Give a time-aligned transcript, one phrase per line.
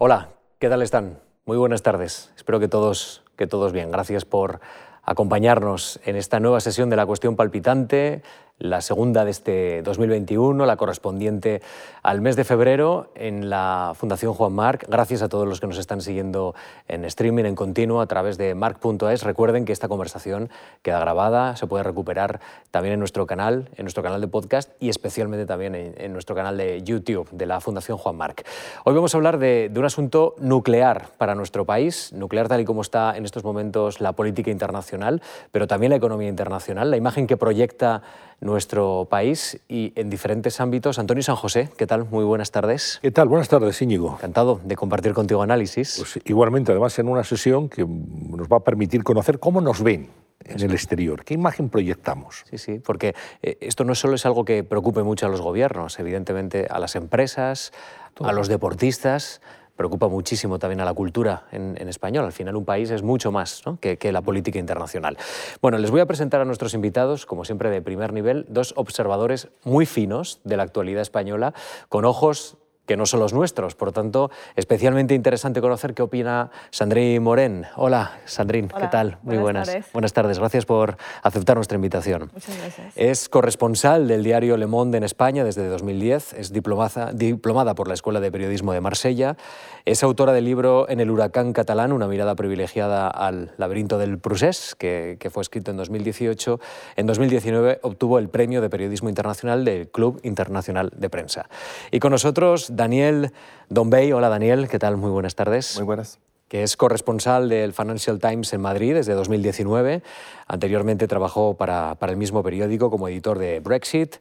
[0.00, 0.28] Hola,
[0.60, 1.18] ¿qué tal están?
[1.44, 2.30] Muy buenas tardes.
[2.36, 3.90] Espero que todos, que todos bien.
[3.90, 4.60] Gracias por
[5.02, 8.22] acompañarnos en esta nueva sesión de la cuestión palpitante,
[8.58, 11.62] la segunda de este 2021, la correspondiente
[12.02, 14.86] al mes de febrero en la Fundación Juan Marc.
[14.88, 16.54] Gracias a todos los que nos están siguiendo
[16.88, 19.22] en streaming, en continuo, a través de marc.es.
[19.22, 20.50] Recuerden que esta conversación
[20.82, 22.40] queda grabada, se puede recuperar
[22.70, 26.56] también en nuestro canal, en nuestro canal de podcast y especialmente también en, nuestro canal
[26.56, 28.44] de YouTube de la Fundación Juan Marc.
[28.84, 32.64] Hoy vamos a hablar de, de un asunto nuclear para nuestro país, nuclear tal y
[32.64, 35.22] como está en estos momentos la política internacional,
[35.52, 38.02] pero también la economía internacional, la imagen que proyecta
[38.40, 40.98] nuestro país y en diferentes ámbitos.
[40.98, 42.04] Antonio San José, ¿qué tal?
[42.04, 42.98] Muy buenas tardes.
[43.02, 43.28] ¿Qué tal?
[43.28, 44.14] Buenas tardes, Íñigo.
[44.14, 45.96] Encantado de compartir contigo análisis.
[45.98, 50.08] Pues igualmente, además en una sesión que nos va a permitir conocer cómo nos ven
[50.44, 52.44] en el exterior, qué imagen proyectamos.
[52.48, 55.98] Sí, sí, porque eh, esto no solo es algo que preocupe mucho a los gobiernos,
[55.98, 57.72] evidentemente a las empresas,
[58.20, 59.40] a los deportistas,
[59.78, 62.26] preocupa muchísimo también a la cultura en, español.
[62.26, 65.16] Al final un país es mucho más que, que, la política internacional.
[65.62, 69.48] Bueno, les voy a presentar a nuestros invitados, como siempre de primer nivel, dos observadores
[69.64, 71.54] muy finos de la actualidad española,
[71.88, 73.74] con ojos que no son los nuestros.
[73.74, 77.66] Por lo tanto, especialmente interesante conocer qué opina Sandrine Morén.
[77.76, 79.18] Hola, Sandrine, ¿qué tal?
[79.22, 79.68] Muy buenas.
[79.68, 79.92] Tardes.
[79.92, 82.30] Buenas tardes, gracias por aceptar nuestra invitación.
[82.32, 82.94] Muchas gracias.
[82.96, 87.94] Es corresponsal del diario Le Monde en España desde 2010, es diplomada, diplomada por la
[87.94, 89.36] Escuela de Periodismo de Marsella,
[89.84, 94.74] es autora del libro En el huracán catalán, una mirada privilegiada al laberinto del Prusés,
[94.74, 96.58] que, que fue escrito en 2018.
[96.96, 101.50] En 2019 obtuvo el premio de Periodismo Internacional del Club Internacional de Prensa.
[101.90, 103.32] Y con nosotros Daniel
[103.68, 104.12] Dombey.
[104.12, 104.96] Hola Daniel, ¿qué tal?
[104.96, 105.76] Muy buenas tardes.
[105.76, 110.02] Muy buenas que es corresponsal del Financial Times en Madrid desde 2019.
[110.46, 114.16] Anteriormente trabajó para, para, el mismo periódico como editor de Brexit.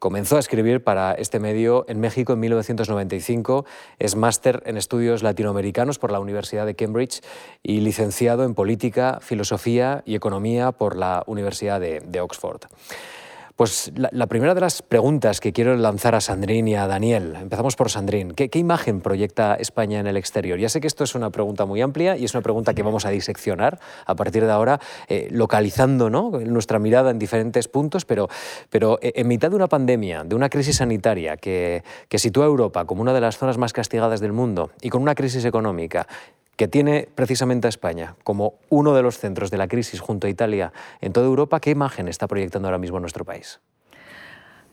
[0.00, 3.64] Comenzó a escribir para este medio en México en 1995.
[4.00, 7.20] Es máster en estudios latinoamericanos por la Universidad de Cambridge
[7.62, 12.62] y licenciado en política, filosofía y economía por la Universidad de, de Oxford.
[13.60, 17.76] Pues la, primera de las preguntas que quiero lanzar a Sandrine y a Daniel, empezamos
[17.76, 20.58] por Sandrine, ¿Qué, imagen proyecta España en el exterior?
[20.58, 23.04] Ya sé que esto es una pregunta muy amplia y es una pregunta que vamos
[23.04, 26.30] a diseccionar a partir de ahora, eh, localizando ¿no?
[26.30, 28.30] nuestra mirada en diferentes puntos, pero,
[28.70, 32.48] pero eh, en mitad de una pandemia, de una crisis sanitaria que, que sitúa a
[32.48, 36.06] Europa como una de las zonas más castigadas del mundo y con una crisis económica
[36.60, 40.30] que tiene precisamente a España como uno de los centros de la crisis junto a
[40.30, 43.60] Italia en toda Europa, ¿qué imagen está proyectando ahora mismo nuestro país?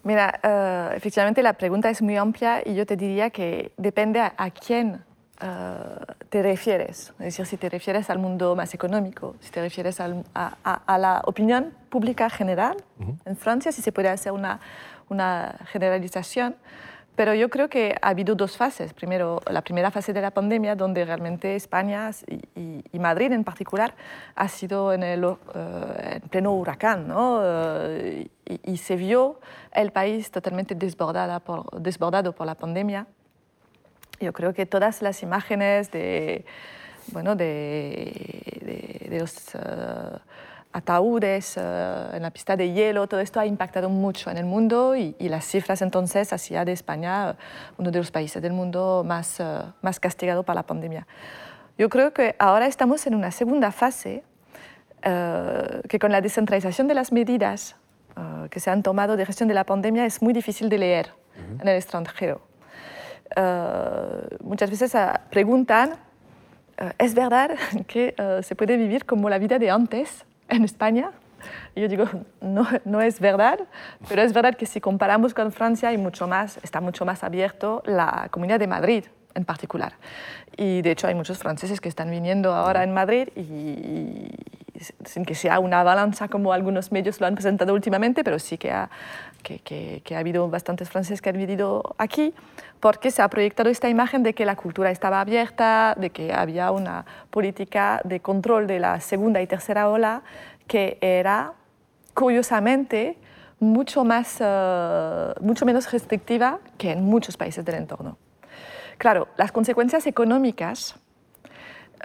[0.03, 4.33] Mira, uh, efectivamente la pregunta es muy amplia y yo te diría que depende a,
[4.35, 4.95] a quién
[5.41, 7.13] uh, te refieres.
[7.19, 10.73] Es decir, si te refieres al mundo más económico, si te refieres al, a, a,
[10.93, 13.17] a, la opinión pública general uh -huh.
[13.23, 14.59] en Francia, si se puede hacer una,
[15.07, 16.57] una generalización.
[17.17, 18.93] Pero yo creo que ha habido dos fases.
[18.93, 23.43] Primero, la primera fase de la pandemia, donde realmente España y, y, y Madrid en
[23.43, 23.95] particular
[24.35, 25.37] ha sido en el uh,
[25.97, 27.39] en pleno huracán, ¿no?
[27.39, 29.39] Uh, y, y, se vio
[29.73, 33.07] el país totalmente desbordada por, desbordado por la pandemia.
[34.19, 36.45] Yo creo que todas las imágenes de,
[37.07, 39.55] bueno, de, de, de los...
[39.55, 40.19] Uh,
[40.73, 44.95] ataúdes uh, en la pista de hielo, todo esto ha impactado mucho en el mundo
[44.95, 47.35] y, y las cifras entonces hacía de España uh,
[47.81, 51.07] uno de los países del mundo más, uh, más castigado por la pandemia.
[51.77, 54.23] Yo creo que ahora estamos en una segunda fase
[55.87, 57.75] que con la descentralización de las medidas
[58.49, 61.39] que se han tomado de gestión de la pandemia es muy difícil de leer uh
[61.39, 61.61] -huh.
[61.61, 62.41] en el extranjero.
[64.43, 64.91] muchas veces
[65.29, 65.91] preguntan,
[66.97, 67.51] ¿es verdad
[67.87, 70.25] que se puede vivir como la vida de antes?
[70.49, 71.11] En España.
[71.75, 72.05] Yo digo,
[72.41, 73.59] no, es verdad,
[74.09, 77.83] pero es verdad que si comparamos con Francia hay mucho más, está mucho más abierto
[77.85, 79.05] la Comunidad de Madrid
[79.35, 79.93] en particular.
[80.57, 84.29] Y de hecho hay muchos franceses que están viniendo ahora en Madrid y,
[85.05, 88.71] sin que sea una balanza como algunos medios lo han presentado últimamente, pero sí que
[88.71, 88.89] ha,
[89.43, 92.33] que, que, que ha habido bastantes franceses que han vivido aquí,
[92.79, 96.71] porque se ha proyectado esta imagen de que la cultura estaba abierta, de que había
[96.71, 100.23] una política de control de la segunda y tercera ola
[100.67, 101.53] que era,
[102.13, 103.17] curiosamente,
[103.59, 108.17] mucho, más, uh, mucho menos restrictiva que en muchos países del entorno.
[108.97, 110.95] Claro, las consecuencias económicas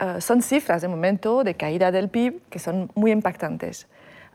[0.01, 3.89] uh, son cifras de momento de caída del PIB que son muy impactantes.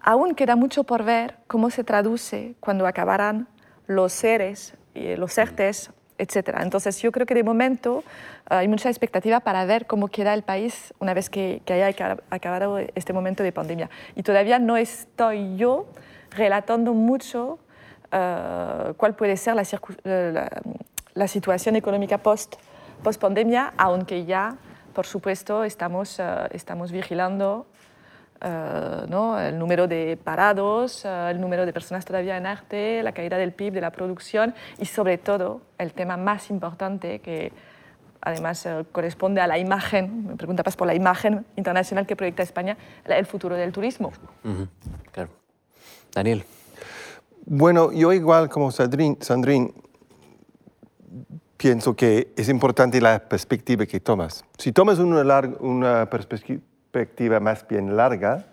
[0.08, 3.50] Aún queda mucho por ver cómo se traduce cuando acabarán
[3.88, 6.60] los seres, los ERTES, etc.
[6.62, 10.44] Entonces yo creo que de momento uh, hay mucha expectativa para ver cómo queda el
[10.44, 11.94] país una vez que, que haya
[12.30, 13.90] acabado este momento de pandemia.
[14.16, 15.88] Y todavía no estoy yo
[16.32, 17.60] relatando mucho
[18.14, 22.56] uh, cuál puede ser la, situación económica post
[23.04, 24.56] post-pandemia, aunque ya,
[24.94, 26.22] por supuesto, estamos,
[26.52, 27.68] estamos vigilando
[28.42, 29.40] ¿no?
[29.40, 33.74] el número de parados, el número de personas todavía en arte, la caída del PIB,
[33.74, 37.52] de la producción y sobre todo el tema más importante que
[38.22, 42.78] además eh, corresponde a la imagen, me preguntabas por la imagen internacional que proyecta España,
[43.06, 44.12] el futuro del turismo.
[45.12, 45.30] Claro.
[46.14, 46.44] Daniel.
[47.46, 49.74] Bueno, yo igual como Sandrín,
[51.56, 54.44] pienso que es importante la perspectiva que tomas.
[54.58, 56.60] Si tomas una, una perspectiva
[57.42, 58.46] más bien larga,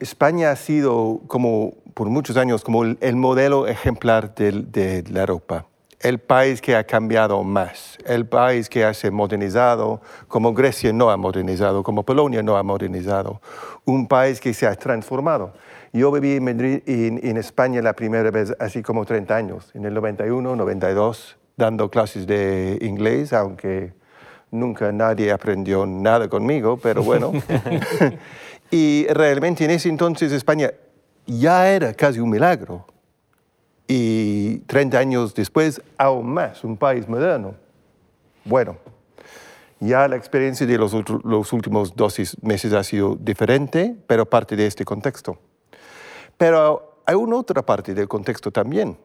[0.00, 5.66] España ha sido como por muchos años como el, modelo ejemplar de, de la Europa
[6.00, 11.16] el país que ha cambiado más, el país que ha modernizado, como Grecia no ha
[11.16, 13.40] modernizado, como Polonia no ha modernizado,
[13.84, 15.54] un país que se ha transformado.
[15.92, 19.94] Yo viví en, Madrid, en, España la primera vez así como 30 años, en el
[19.94, 23.92] 91, 92, dando clases de inglés, aunque
[24.50, 27.32] nunca nadie aprendió nada conmigo, pero bueno.
[28.70, 30.72] y realmente en ese entonces España
[31.26, 32.86] ya era casi un milagro
[33.86, 37.54] y 30 años después, aún más, un país moderno.
[38.44, 38.76] Bueno,
[39.80, 40.92] ya la experiencia de los,
[41.24, 45.38] los últimos 12 meses ha sido diferente, pero parte de este contexto.
[46.36, 48.96] Pero hay una otra parte del contexto también,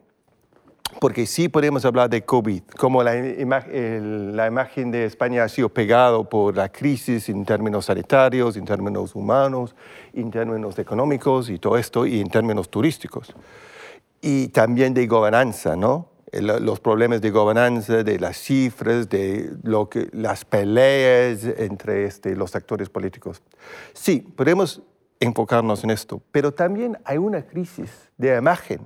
[0.99, 6.27] porque sí podemos hablar de COVID, como la, la imagen de España ha sido pegado
[6.27, 9.75] por la crisis en términos sanitarios, en términos humanos,
[10.13, 13.33] en términos económicos y todo esto, y en términos turísticos
[14.23, 16.07] y también de gobernanza, ¿no?
[16.31, 22.55] los problemas de gobernanza, de las cifras, de lo que, las peleas entre este, los
[22.55, 23.43] actores políticos.
[23.93, 24.81] Sí, podemos
[25.19, 28.79] enfocarnos en esto, pero también hay una crisis de imagen,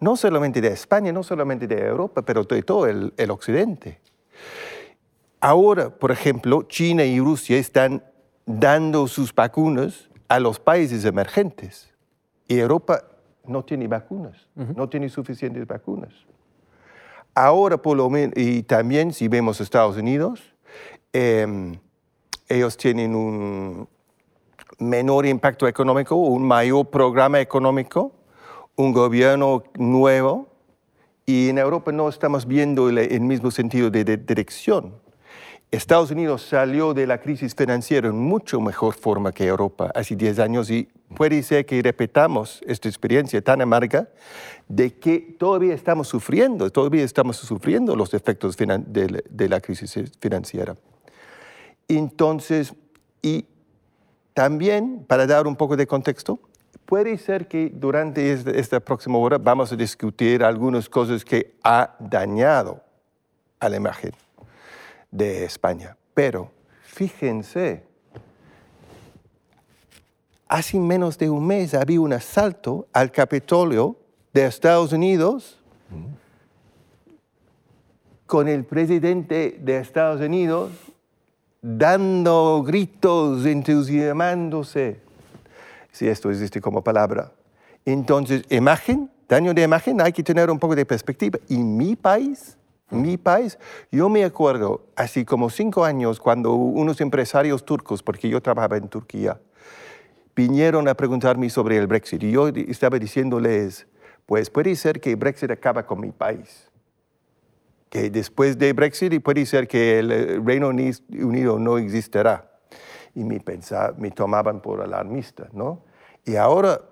[0.00, 4.00] no solamente de España, no solamente de Europa, pero de todo el, el occidente.
[5.40, 8.02] Ahora, por ejemplo, China y Rusia están
[8.46, 11.94] dando sus vacunas a los países emergentes
[12.48, 13.02] y Europa
[13.46, 16.12] no tiene vacunas, no tiene suficientes vacunas.
[17.34, 20.54] Ahora, por lo menos, y también si vemos Estados Unidos,
[21.12, 21.78] em,
[22.48, 23.88] ellos tienen un
[24.78, 28.12] menor impacto económico, un mayor programa económico,
[28.78, 30.48] un gobierno nuevo,
[31.26, 34.94] y en Europa no estamos viendo el, mismo sentido de dirección.
[35.70, 40.38] Estados Unidos salió de la crisis financiera en mucho mejor forma que Europa hace 10
[40.38, 44.08] años y puede ser que repetamos esta experiencia tan amarga
[44.68, 50.76] de que todavía estamos sufriendo, todavía estamos sufriendo los efectos de, la crisis financiera.
[51.88, 52.72] Entonces,
[53.20, 53.44] y
[54.32, 56.38] también, para dar un poco de contexto,
[56.88, 62.82] puede ser que durante esta próxima hora vamos a discutir algunas cosas que ha dañado
[63.60, 64.12] a la imagen
[65.10, 65.98] de España.
[66.14, 66.50] Pero
[66.80, 67.84] fíjense,
[70.48, 73.94] hace menos de un mes había un asalto al Capitolio
[74.32, 75.60] de Estados Unidos
[78.24, 80.70] con el presidente de Estados Unidos
[81.60, 85.06] dando gritos, entusiasmándose,
[85.98, 87.32] si esto existe como palabra.
[87.84, 91.38] Entonces, imagen, daño de imagen, hay que tener un poco de perspectiva.
[91.48, 92.58] Y mi país
[92.90, 93.58] mi país.
[93.90, 98.88] Yo me acuerdo, así como cinco años, cuando unos empresarios turcos, porque yo trabajaba en
[98.88, 99.38] Turquía,
[100.34, 103.86] vinieron a preguntarme sobre el Brexit y yo estaba diciéndoles,
[104.24, 106.70] pues puede ser que Brexit acaba con mi país,
[107.90, 112.50] que después de Brexit puede ser que el eh, Reino Unido no existirá.
[113.14, 115.82] Y me, pensaba, me tomaban por alarmista, ¿no?
[116.28, 116.82] Y ahora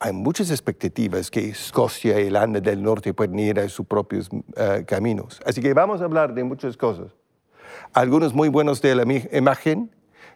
[0.00, 4.84] hay muchas expectativas que Escocia y Irlanda del Norte pueden ir a sus propios eh,
[4.84, 5.40] caminos.
[5.46, 7.12] Así que vamos a hablar de muchas cosas.
[7.92, 9.94] Algunos muy buenos de la imagen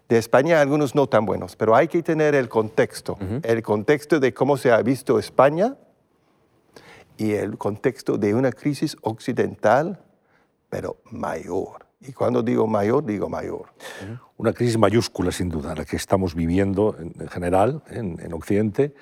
[0.08, 4.32] de España, algunos no tan buenos, pero hay que tener el contexto, el contexto de
[4.32, 5.76] cómo se ha visto España
[7.16, 10.00] y el contexto de una crisis occidental,
[10.68, 11.86] pero mayor.
[12.00, 13.72] Y cuando digo mayor, digo mayor.
[14.36, 18.94] Una crisis mayúscula, sin duda, la que estamos viviendo en general en, en Occidente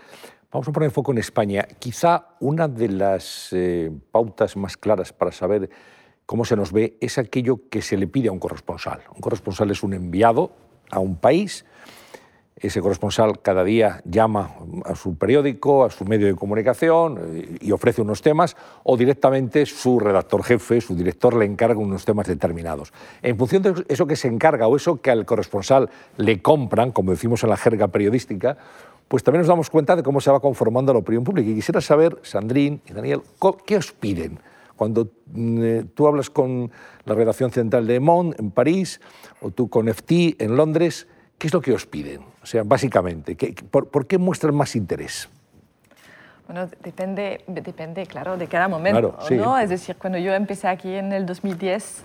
[0.52, 1.66] Vamos a poner foco en España.
[1.78, 5.70] Quizá una de las eh, pautas más claras para saber
[6.26, 9.00] cómo se nos ve es aquello que se le pide a un corresponsal.
[9.14, 10.52] Un corresponsal es un enviado
[10.90, 11.64] a un país.
[12.56, 14.54] Ese corresponsal cada día llama
[14.84, 19.64] a su periódico, a su medio de comunicación eh, y ofrece unos temas, o directamente
[19.66, 22.92] su redactor jefe, su director, le encarga unos temas determinados.
[23.22, 27.10] En función de eso que se encarga o eso que al corresponsal le compran, como
[27.10, 28.58] decimos en la jerga periodística,
[29.08, 31.50] pues también nos damos cuenta de cómo se va conformando la opinión pública.
[31.50, 33.22] Y quisiera saber, Sandrín y Daniel,
[33.66, 34.38] ¿qué os piden
[34.76, 36.70] Cuando mm, tú hablas con
[37.04, 39.00] la redacción central de Monde en París
[39.40, 42.31] o tú con FT en Londres, ¿qué es lo que os piden?
[42.42, 43.36] O sea, básicamente,
[43.70, 45.28] por, por, qué muestran más interés?
[46.46, 49.58] Bueno, depende, depende, claro, de cada momento, ¿no?
[49.58, 52.04] Es decir, cuando yo empecé aquí en el 2010,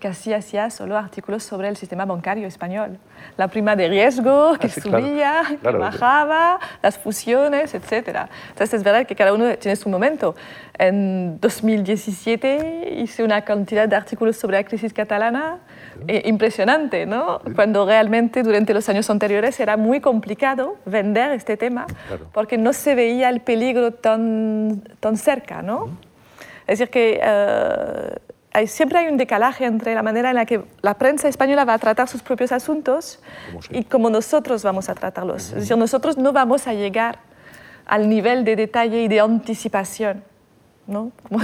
[0.00, 2.98] casi hacía solo artículos sobre el sistema bancario español.
[3.36, 8.28] La prima de riesgo que ah, subía, que bajaba, las fusiones, etc.
[8.50, 10.34] Entonces es verdad que cada uno tiene su momento.
[10.78, 15.60] En 2017 hice una cantidad de artículos sobre la crisis catalana
[16.08, 17.40] eh, impresionante, ¿no?
[17.54, 21.86] Cuando realmente durante los años anteriores era muy complicado vender este tema
[22.32, 25.98] porque no se veía el peligro tan, tan cerca, ¿no?
[26.66, 30.94] Es decir, que eh, siempre hay un decalaje entre la manera en la que la
[30.94, 33.20] prensa española va a tratar sus propios asuntos
[33.70, 35.48] y cómo nosotros vamos a tratarlos.
[35.48, 37.18] Es decir, nosotros no vamos a llegar
[37.84, 40.24] al nivel de detalle y de anticipación.
[40.86, 41.12] ¿No?
[41.28, 41.42] Como,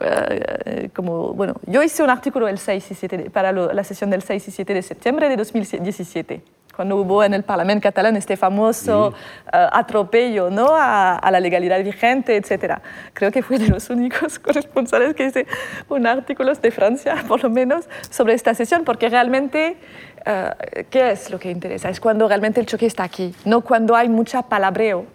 [0.00, 4.22] eh, como bueno, yo hice un artículo el 6 y 7 para la sesión del
[4.22, 6.42] 6 y 7 de septiembre de 2017
[6.74, 9.12] cuando hubo en el Parlamento catalán este famoso
[9.52, 10.68] eh, atropello ¿no?
[10.72, 12.78] a, la legalidad vigente, etc.
[13.12, 15.46] Creo que fui de los únicos corresponsales que hice
[15.88, 19.76] un artículo de Francia, por lo menos, sobre esta sesión, porque realmente,
[20.24, 21.88] eh, ¿qué es lo que interesa?
[21.88, 25.06] Es cuando realmente el choque está aquí, no cuando hay mucha palabreo,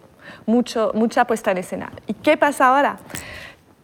[0.45, 1.91] mucho, mucha puesta en escena.
[2.05, 2.97] ¿Y qué pasa ahora?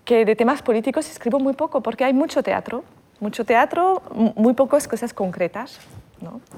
[0.05, 2.83] Que de temas políticos escribo muy poco, porque hay mucho teatro,
[3.19, 4.01] mucho teatro,
[4.35, 5.79] muy pocas cosas concretas.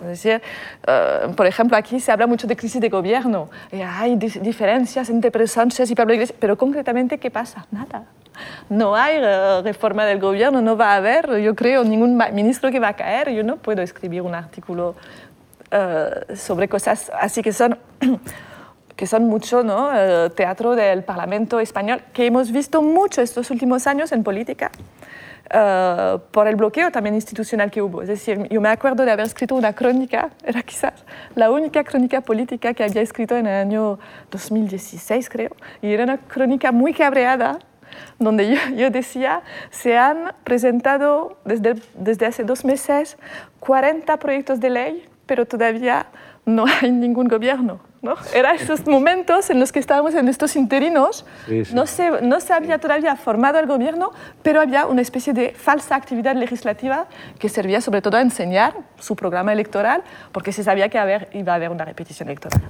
[0.02, 0.42] Es decir,
[0.88, 5.48] eh, por ejemplo, aquí se habla mucho de crisis de gobierno, y hay diferencias entre
[5.48, 7.66] Sánchez y Pablo Iglesias, pero concretamente, ¿qué pasa?
[7.72, 8.04] Nada.
[8.70, 12.80] No hay eh, reforma del gobierno, no va a haber, yo creo, ningún ministro que
[12.80, 13.32] va a caer.
[13.32, 14.96] Yo no puedo escribir un artículo
[15.72, 17.78] eh, sobre cosas así que son
[18.96, 19.90] que son mucho ¿no?
[20.32, 24.72] teatro del Parlamento español, que hemos visto mucho estos últimos años en política.
[25.48, 28.02] Eh, por el bloqueo también institucional que hubo.
[28.02, 30.94] Es decir, yo me acuerdo de haber escrito una crónica, era quizás
[31.36, 34.00] la única crónica política que había escrito en el año
[34.32, 37.60] 2016, creo, y era una crónica muy cabreada,
[38.18, 43.18] donde yo, yo decía, se han presentado desde, desde hace dos meses
[43.60, 46.08] 40 proyectos de ley, pero todavía
[46.46, 47.80] no hay ningún gobierno.
[48.02, 48.16] ¿No?
[48.34, 51.26] Era esos momentos en los que estábamos en estos interinos,
[51.74, 54.12] No, se, no se había todavía formado el gobierno,
[54.42, 57.08] pero había una especie de falsa actividad legislativa
[57.40, 61.54] que servía sobre todo a enseñar su programa electoral, porque se sabía que haber, iba
[61.54, 62.62] a haber una repetición electoral.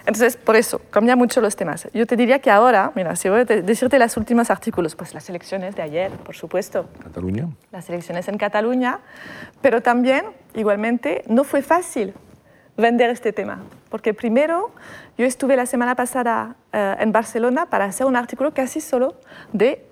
[0.00, 1.88] Entonces, por eso, cambian mucho los temas.
[1.92, 5.28] Yo te diría que ahora, mira, si voy a decirte los últimos artículos, pues las
[5.28, 6.88] elecciones de ayer, por supuesto.
[7.02, 7.48] Cataluña.
[7.70, 9.00] Las elecciones en Cataluña,
[9.60, 10.24] pero también,
[10.54, 12.14] igualmente, no fue fácil
[12.76, 13.60] vender este tema.
[13.88, 14.70] Porque primero,
[15.18, 19.14] yo estuve la semana pasada eh, en Barcelona para hacer un artículo casi solo
[19.52, 19.84] de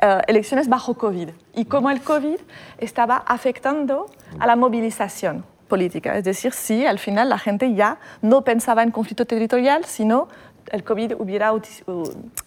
[0.00, 2.38] eh, elecciones bajo COVID y cómo el COVID
[2.78, 4.06] estaba afectando
[4.38, 6.16] a la movilización política.
[6.16, 10.28] Es decir, si al final la gente ya no pensaba en conflicto territorial, sino
[10.70, 11.52] el COVID hubiera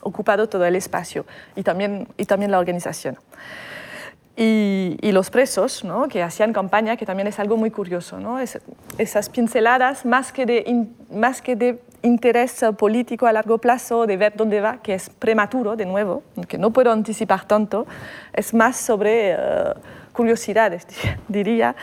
[0.01, 3.17] ocupado todo el espacio y también, y también la organización
[4.43, 6.07] y, los presos ¿no?
[6.07, 8.19] que hacían campaña, que también es algo muy curioso.
[8.19, 8.39] ¿no?
[8.39, 14.33] esas pinceladas, más que, de más que de interés político a largo plazo, de ver
[14.35, 17.85] dónde va, que es prematuro, de nuevo, que no puedo anticipar tanto,
[18.33, 19.73] es más sobre uh,
[20.11, 20.87] curiosidades,
[21.27, 21.75] diría,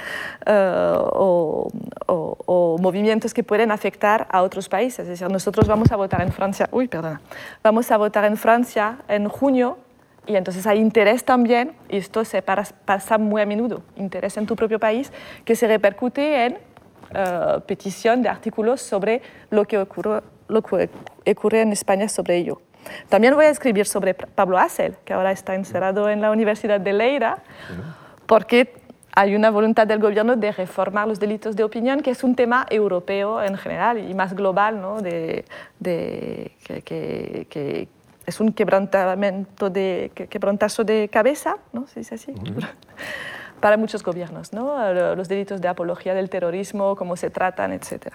[0.44, 1.68] eh, o,
[2.06, 5.00] o, movimientos que pueden afectar a otros países.
[5.00, 7.20] Es decir, nosotros vamos a votar en Francia, uy, perdona,
[7.62, 9.78] vamos a votar en Francia en junio
[10.28, 14.54] y entonces hay interés también, y esto se pasa muy a menudo, interés en tu
[14.54, 15.10] propio país,
[15.44, 20.90] que se repercute en uh, petición de artículos sobre lo que, ocurre, lo que
[21.26, 22.60] ocurre en España sobre ello.
[23.08, 26.92] También voy a escribir sobre Pablo Hassel, que ahora está encerrado en la Universidad de
[26.92, 27.42] Leira,
[28.26, 28.74] porque
[29.14, 32.66] hay una voluntad del gobierno de reformar los delitos de opinión, que es un tema
[32.70, 35.00] europeo en general y más global, ¿no?
[35.00, 35.44] de,
[35.80, 36.52] de
[36.84, 37.88] que, que,
[38.28, 41.86] es un quebrantamiento de, quebrantazo de cabeza, ¿no?
[41.86, 42.34] ¿Se dice así?
[43.60, 44.92] Para muchos gobiernos, ¿no?
[45.16, 48.12] Los delitos de apología del terrorismo, cómo se tratan, etc.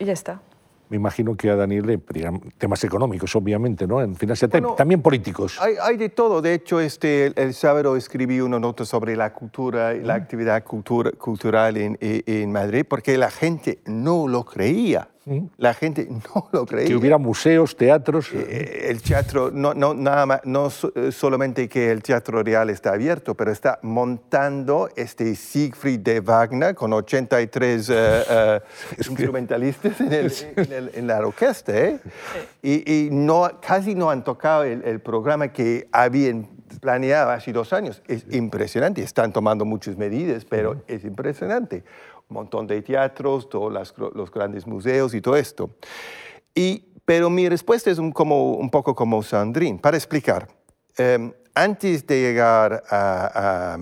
[0.00, 0.40] Y ya está.
[0.90, 4.02] Me imagino que a Daniel le pedirán temas económicos, obviamente, ¿no?
[4.02, 5.58] En financiación, también políticos.
[5.60, 6.42] Hay, de todo.
[6.42, 11.76] De hecho, este, el sábado escribí una nota sobre la cultura y la actividad cultural
[11.76, 15.08] en, en Madrid, porque la gente no lo creía.
[15.56, 16.88] La gente no lo creía.
[16.88, 18.32] Que hubiera museos, teatros.
[18.32, 22.68] Eh, eh, el teatro, no, no, nada más, no eh, solamente que el Teatro Real
[22.70, 27.92] está abierto, pero está montando este Siegfried de Wagner con 83
[28.98, 31.72] instrumentalistas en, la orquesta.
[32.62, 36.48] Y, no, casi no han tocado el, programa que habían
[36.80, 38.02] planeado hace dos años.
[38.06, 39.02] Es impresionante.
[39.02, 41.84] Están tomando muchas medidas, pero es impresionante.
[42.34, 45.70] Montón de teatros, todos los grandes museos y todo esto.
[46.54, 50.48] Y, pero mi respuesta es un, como, un poco como Sandrine, para explicar.
[50.96, 53.78] Em, antes de llegar a,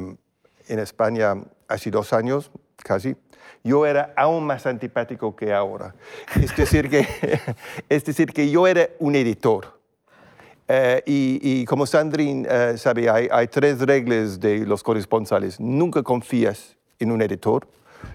[0.69, 1.35] en España
[1.69, 3.17] hace dos años, casi,
[3.65, 5.95] yo era aún más antipático que ahora.
[6.41, 7.07] Es decir, que,
[7.89, 9.81] es decir, que yo era un editor.
[10.69, 15.61] Eh, y, como Sandrine eh, sabe, hay, hay, tres reglas de los corresponsales.
[15.61, 17.67] Nunca confías en un editor,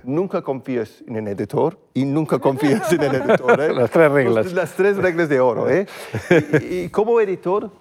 [0.04, 3.60] nunca confías en un editor y nunca confías en el editor.
[3.62, 3.74] ¿eh?
[3.74, 4.54] Las tres reglas.
[4.54, 5.70] las tres reglas de oro.
[5.70, 5.88] ¿eh?
[6.62, 7.72] y, y, como editor,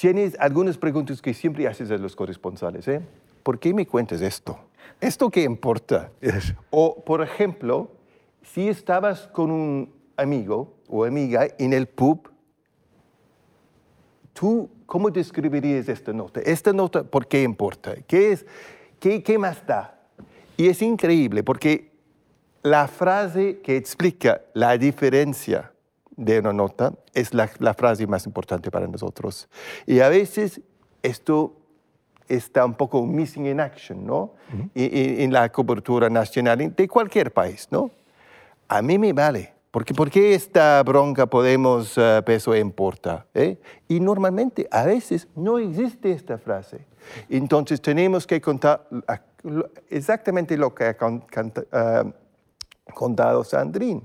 [0.00, 2.88] tienes algunas preguntas que siempre haces a los corresponsales.
[2.88, 3.00] ¿eh?
[3.42, 4.58] ¿Por qué me cuentas esto?
[5.00, 6.10] ¿Esto qué importa?
[6.70, 7.90] O, por ejemplo,
[8.42, 12.29] si estabas con un amigo o amiga en el pub,
[14.40, 16.40] ¿tú cómo describirías esta nota?
[16.40, 17.94] Esta nota, ¿por qué importa?
[18.06, 18.46] ¿Qué, es,
[18.98, 20.00] qué, qué más da?
[20.56, 21.92] Y es increíble porque
[22.62, 25.70] la frase que explica la diferencia
[26.16, 29.46] de una nota es la, la, frase más importante para nosotros.
[29.86, 30.62] Y a veces
[31.02, 31.54] esto
[32.26, 34.32] está un poco missing in action, ¿no?
[34.74, 37.90] en, la cobertura nacional de cualquier país, ¿no?
[38.68, 39.52] A mí me vale.
[39.70, 43.26] Porque, ¿Por qué esta bronca Podemos uh, peso importa?
[43.34, 43.58] ¿eh?
[43.86, 46.86] Y normalmente, a veces, no existe esta frase.
[47.28, 48.86] Entonces tenemos que contar
[49.88, 52.12] exactamente lo que ha uh,
[52.92, 54.02] contado Sandrine.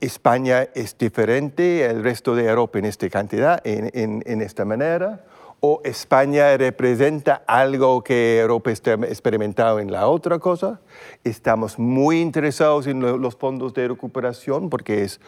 [0.00, 5.24] España es diferente el resto de Europa en esta cantidad, en, en, en esta manera
[5.60, 10.80] o España representa algo que Europa está experimentado en la otra cosa.
[11.22, 15.20] Estamos muy interesados en los fondos de recuperación porque es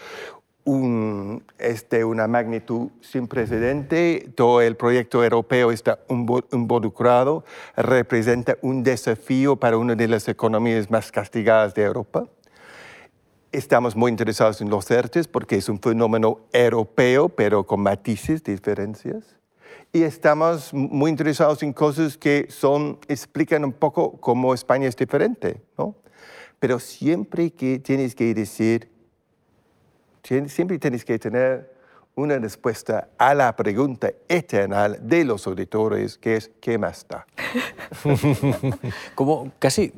[0.64, 1.44] un,
[2.06, 4.30] una magnitud sin precedente.
[4.34, 7.44] Todo el proyecto europeo está involucrado,
[7.76, 12.26] representa un desafío para una de las economías más castigadas de Europa.
[13.50, 19.41] Estamos muy interesados en los ERTES porque es un fenómeno europeo, pero con matices, diferencias
[19.92, 25.60] y estamos muy interesados en cosas que son, explican un poco cómo España es diferente,
[25.76, 25.94] ¿no?
[26.58, 28.90] Pero siempre que tienes que decir,
[30.22, 31.72] siempre tienes que tener
[32.14, 37.26] una respuesta a la pregunta eterna de los auditores, que es ¿qué más da?
[39.14, 39.92] como casi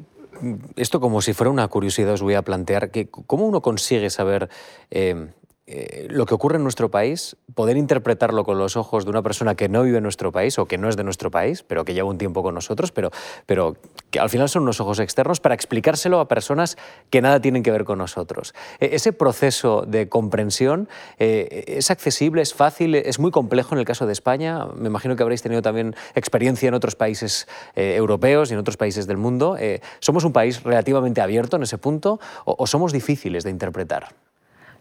[0.75, 4.49] esto como si fuera una curiosidad os voy a plantear que cómo uno consigue saber
[4.91, 5.29] eh,
[5.67, 9.55] eh, lo que ocurre en nuestro país, poder interpretarlo con los ojos de una persona
[9.55, 11.95] que no vive en nuestro país o que no es de nuestro país, pero que
[11.95, 13.11] lleva un tiempo con nosotros, pero,
[13.47, 13.75] pero
[14.11, 16.77] que al final son unos ojos externos para explicárselo a personas
[17.09, 18.55] que nada tienen que ver con nosotros.
[18.79, 20.87] E, ese proceso de comprensión
[21.19, 24.67] eh, es accesible, es fácil, es muy complejo en el caso de España.
[24.77, 28.77] Me imagino que habréis tenido también experiencia en otros países eh, europeos y en otros
[28.77, 29.57] países del mundo.
[30.01, 34.24] ¿Somos un país relativamente abierto en ese punto o somos difíciles de interpretar?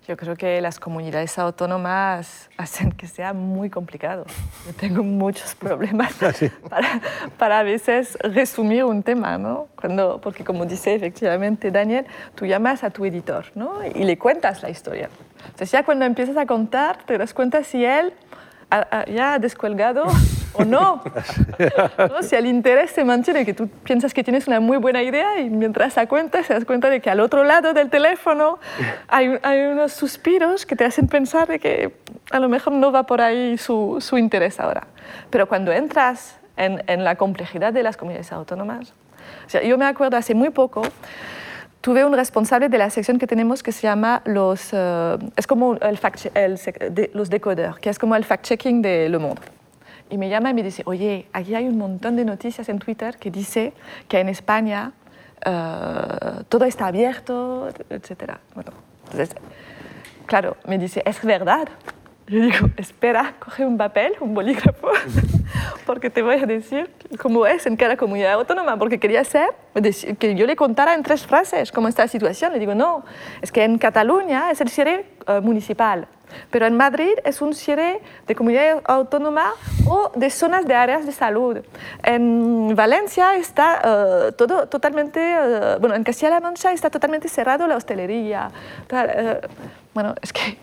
[0.07, 4.25] Yo creo que las comunidades autónomas hacen que sea muy complicado.
[4.65, 6.31] Yo tengo muchos problemas ah,
[6.69, 7.01] para,
[7.37, 9.67] para, a veces resumir un tema, ¿no?
[9.79, 13.85] Cuando, porque como dice efectivamente Daniel, tú llamas a tu editor ¿no?
[13.85, 15.09] y le cuentas la historia.
[15.45, 18.13] Entonces ya cuando empiezas a contar, te das cuenta si él
[19.07, 20.05] ya descolgado
[20.53, 21.01] o no.
[22.21, 25.49] Si el interés se mantiene, que tú piensas que tienes una muy buena idea y
[25.49, 28.59] mientras la cuentas te das cuenta de que al otro lado del teléfono
[29.07, 31.93] hay, hay unos suspiros que te hacen pensar de que
[32.31, 34.87] a lo mejor no va por ahí su, su interés ahora.
[35.29, 38.93] Pero cuando entras en, en, la complejidad de las comunidades autónomas,
[39.45, 40.83] o sea, yo me acuerdo hace muy poco,
[41.83, 45.75] tuve un responsable de la sección que tenemos que se llama los, uh, es como
[45.75, 46.57] el fact el,
[46.95, 49.41] de, los decoders, que es como el fact-checking de Le Monde.
[50.09, 53.17] Y me llama y me dice, oye, aquí hay un montón de noticias en Twitter
[53.17, 53.73] que dice
[54.07, 54.93] que en España
[55.45, 58.35] uh, todo está abierto, etc.
[58.55, 58.71] Bueno,
[59.03, 59.35] entonces,
[60.25, 61.67] claro, me dice, ¿es verdad?
[62.33, 64.89] Yo digo, espera, coge un papel, un bolígrafo,
[65.85, 66.89] porque te voy a decir
[67.21, 69.49] cómo es en cada comunidad autónoma, porque quería ser
[70.17, 72.51] que yo le contara en tres frases cómo está la situación.
[72.51, 73.05] Le digo, no,
[73.43, 76.07] es que en Cataluña es el cierre uh, municipal,
[76.49, 79.51] pero en Madrid es un cierre de comunidad autónoma
[79.85, 81.59] o de zonas de áreas de salud.
[82.01, 87.75] En Valencia está uh, todo totalmente, uh, bueno, en Castilla-La Mancha está totalmente cerrado la
[87.75, 88.49] hostelería.
[89.93, 90.57] bueno, es que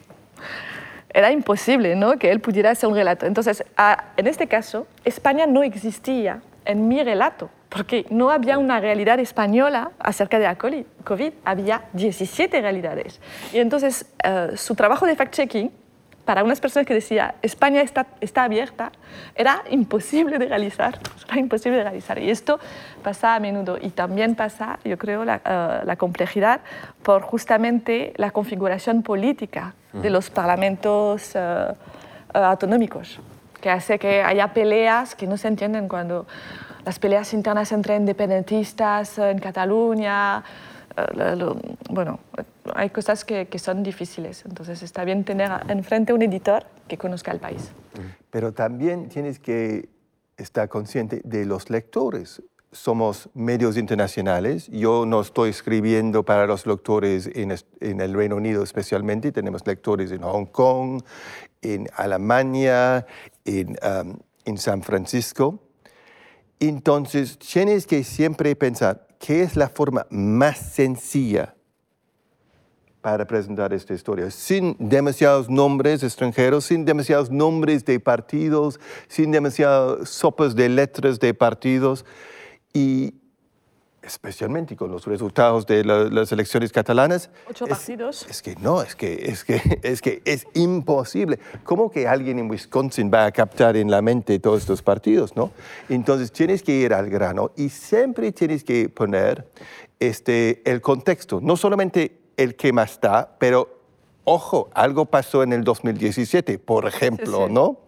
[1.13, 2.19] era imposible ¿no?
[2.19, 3.27] que él pudiera hacer un relato.
[3.27, 3.65] Entonces,
[4.17, 9.93] en este caso, España no existía en mi relato, porque no había una realidad española
[9.99, 13.21] acerca de la COVID, había 17 realidades.
[13.53, 15.71] Y entonces, eh, su trabajo de fact-checking
[16.25, 18.93] para unas personas que decían España está, está abierta,
[19.35, 22.19] era imposible de realizar, era imposible de realizar.
[22.19, 22.61] Y esto
[23.03, 26.61] pasa a menudo y también pasa, yo creo, la, eh, la complejidad
[27.03, 31.75] por justamente la configuración política de los parlamentos uh,
[32.33, 33.21] autonómicos,
[33.61, 36.27] que hace que haya peleas que no se entienden cuando
[36.85, 40.43] las peleas internas entre independentistas en Cataluña,
[41.89, 42.21] bueno,
[42.75, 47.31] hay cosas que, que, son difíciles, entonces está bien tener enfrente un editor que conozca
[47.31, 47.71] el país.
[48.31, 49.89] Pero también tienes que
[50.37, 52.43] estar consciente de los lectores.
[52.73, 58.63] Somos medios internacionales, yo no estoy escribiendo para los lectores en, en el Reino Unido
[58.63, 61.03] especialmente, tenemos lectores en Hong Kong,
[61.63, 63.07] en Alemania,
[63.45, 65.59] en, um, en San Francisco.
[66.61, 71.57] Entonces, tienes que siempre pensar, ¿qué es la forma más sencilla
[73.01, 74.31] para presentar esta historia?
[74.31, 78.79] Sin demasiados nombres extranjeros, sin demasiados nombres de partidos,
[79.09, 82.05] sin demasiadas sopas de letras de partidos
[82.73, 83.15] y
[84.03, 87.31] especialmente con los resultados de las elecciones catalanas.
[87.49, 88.27] Ocho partidos.
[88.29, 91.39] Es que no, es que, es que es que es imposible.
[91.65, 95.53] ¿Cómo que alguien en Wisconsin va a captar en la mente todos estos partidos, no?
[95.89, 99.47] Entonces tienes que ir al grano y siempre tienes que poner
[99.99, 103.81] este, el contexto, no solamente el que más está, pero
[104.25, 107.81] ojo, algo pasó en el 2017, por ejemplo, ¿no?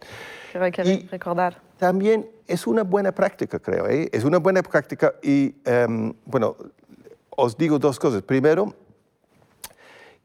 [0.61, 1.61] hay que recordar.
[1.79, 3.88] También es una buena práctica, creo.
[3.88, 4.09] ¿eh?
[4.12, 5.55] Es una buena práctica y,
[5.88, 6.57] um, bueno,
[7.31, 8.22] os digo dos cosas.
[8.22, 8.74] Primero,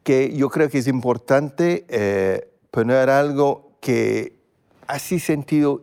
[0.03, 4.39] que yo creo que es importante eh, poner algo que
[4.87, 5.81] hace sentido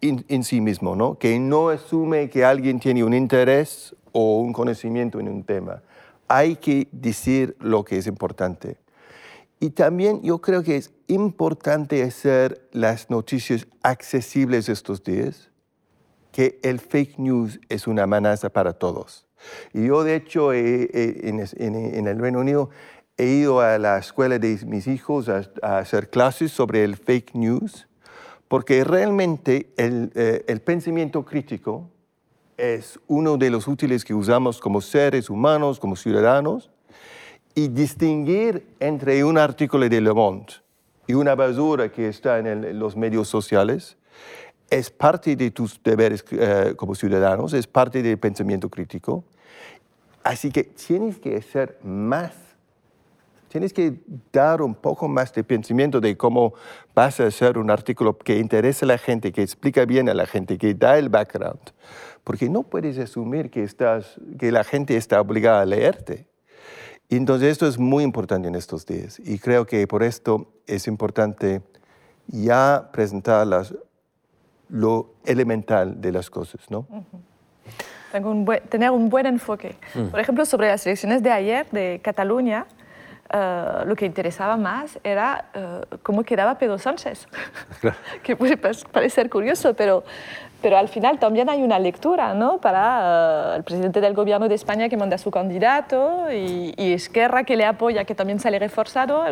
[0.00, 1.18] en sí mismo, ¿no?
[1.18, 5.82] que no asume que alguien tiene un interés o un conocimiento en un tema.
[6.28, 8.76] Hay que decir lo que es importante.
[9.60, 15.50] Y también yo creo que es importante hacer las noticias accesibles estos días
[16.34, 19.24] que el fake news es una amenaza para todos.
[19.72, 22.70] Y yo, de hecho, en, el Reino Unido
[23.16, 27.86] he ido a la escuela de mis hijos a, hacer clases sobre el fake news,
[28.48, 31.88] porque realmente el, eh, el pensamiento crítico
[32.56, 36.68] es uno de los útiles que usamos como seres humanos, como ciudadanos,
[37.54, 40.52] y distinguir entre un artículo de Le Monde
[41.06, 43.96] y una basura que está en los medios sociales
[44.74, 49.24] es parte de tus deberes eh, como ciudadanos, es parte del pensamiento crítico.
[50.22, 52.32] Así que tienes que hacer más.
[53.48, 54.00] Tienes que
[54.32, 56.54] dar un poco más de pensamiento de cómo
[56.92, 60.26] vas a hacer un artículo que interese a la gente, que explica bien a la
[60.26, 61.60] gente, que da el background.
[62.24, 66.26] Porque no puedes asumir que, estás, que la gente está obligada a leerte.
[67.10, 69.20] Entonces esto es muy importante en estos días.
[69.20, 71.62] Y creo que por esto es importante
[72.26, 73.72] ya presentar las
[74.68, 76.86] lo elemental de las cosas, ¿no?
[78.68, 79.76] tener un buen enfoque.
[79.94, 80.06] Mm.
[80.06, 82.66] Por ejemplo, sobre las elecciones de ayer de Cataluña,
[83.32, 87.26] eh, lo que interesaba más era eh, cómo quedaba Pedro Sánchez,
[88.22, 90.04] que puede parecer curioso, pero
[90.64, 92.56] pero al final también hay una lectura ¿no?
[92.56, 96.94] para uh, el presidente del gobierno de España que manda a su candidato y, y,
[96.94, 99.26] Esquerra que le apoya, que también sale reforzado.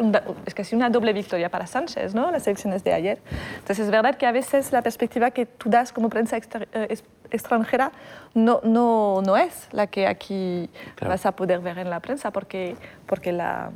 [0.44, 2.30] Es casi una doble victoria para Sánchez, ¿no?
[2.30, 3.18] las elecciones de ayer.
[3.60, 6.98] Entonces es verdad que a veces la perspectiva que tú das como prensa eh,
[7.30, 7.92] extranjera
[8.34, 10.68] no, no, no, es la que aquí
[11.00, 13.70] vas a poder ver en la prensa porque, porque la,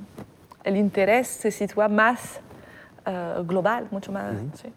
[0.62, 2.38] el interés se sitúa más
[3.06, 4.34] uh, global, mucho más.
[4.60, 4.70] sí.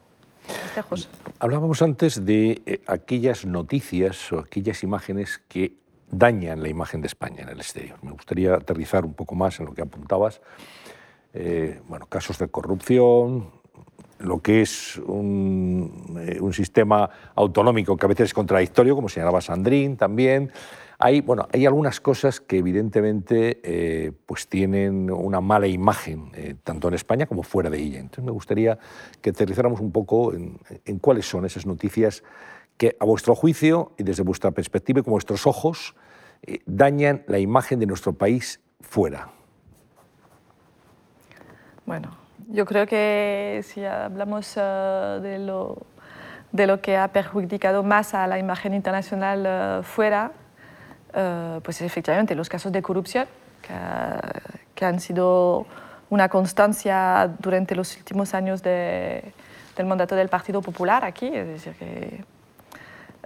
[1.40, 5.74] Hablábamos antes de eh, aquellas noticias o aquellas imágenes que
[6.12, 7.98] dañan la imagen de España en el exterior.
[8.02, 10.42] Me gustaría aterrizar un poco más en lo que apuntabas.
[11.34, 13.52] Eh, bueno, casos de corrupción,
[14.20, 19.40] lo que es un, eh, un, sistema autonómico que a veces es contradictorio, como señalaba
[19.40, 20.52] Sandrín también,
[21.02, 26.90] hay, bueno, hay algunas cosas que evidentemente eh, pues tienen una mala imagen, eh, tanto
[26.90, 28.00] en España como fuera de ella.
[28.00, 28.78] Entonces me gustaría
[29.22, 32.22] que aterrizáramos un poco en, cuáles son esas noticias
[32.76, 35.96] que a vuestro juicio y desde vuestra perspectiva y con vuestros ojos
[36.44, 39.30] eh, dañan la imagen de nuestro país fuera.
[41.86, 42.12] Bueno,
[42.50, 45.78] yo creo que si hablamos de, lo,
[46.52, 50.34] de lo que ha perjudicado más a la imagen internacional fuera,
[51.14, 53.28] eh, pues efectivamente los casos de corrupción
[54.76, 55.66] que, han sido
[56.10, 59.34] una constancia durante los últimos años del
[59.86, 62.24] mandato del Partido Popular aquí, es decir, que eh,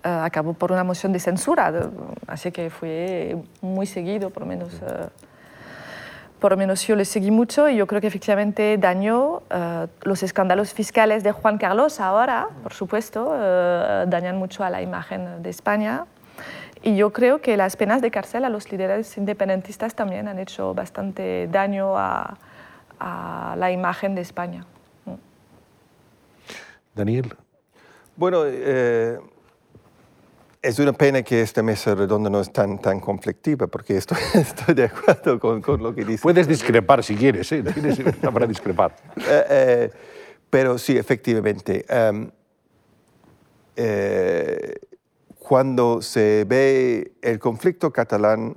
[0.03, 1.71] acabó por una moción de censura,
[2.27, 4.73] así que fue muy seguido, por lo menos.
[4.81, 5.07] Eh,
[6.43, 10.73] por menos yo le seguí mucho y yo creo que efectivamente dañó eh, los escándalos
[10.73, 16.05] fiscales de Juan Carlos ahora, por supuesto, eh, dañan mucho a la imagen de España.
[16.83, 20.73] Y yo creo que las penas de cárcel a los líderes independentistas también han hecho
[20.73, 22.37] bastante daño a,
[22.99, 24.65] a la imagen de España.
[26.93, 27.33] Daniel.
[28.15, 29.17] Bueno, eh,
[30.61, 34.75] es una pena que esta mesa redonda no es tan, tan conflictiva, porque estoy, estoy
[34.75, 36.21] de acuerdo con, con, lo que dice.
[36.21, 37.63] Puedes discrepar si quieres, ¿eh?
[37.63, 38.95] tienes para discrepar.
[39.17, 39.91] Eh, eh,
[40.49, 41.85] pero sí, efectivamente.
[41.89, 42.29] Um,
[43.75, 44.75] eh,
[45.43, 48.55] cuando se ve el conflicto catalán,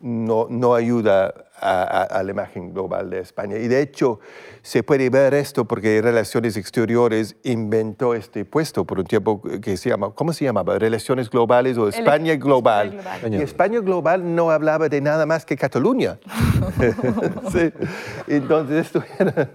[0.00, 3.58] no, no ayuda a, la imagen global de España.
[3.58, 4.18] Y de hecho,
[4.62, 9.90] se puede ver esto porque Relaciones Exteriores inventó este puesto por un tiempo que se
[9.90, 10.78] llama, ¿cómo se llamaba?
[10.78, 12.98] Relaciones Globales o España Global.
[13.30, 16.18] Y España Global no hablaba de nada más que Cataluña.
[18.26, 19.50] Entonces, esto era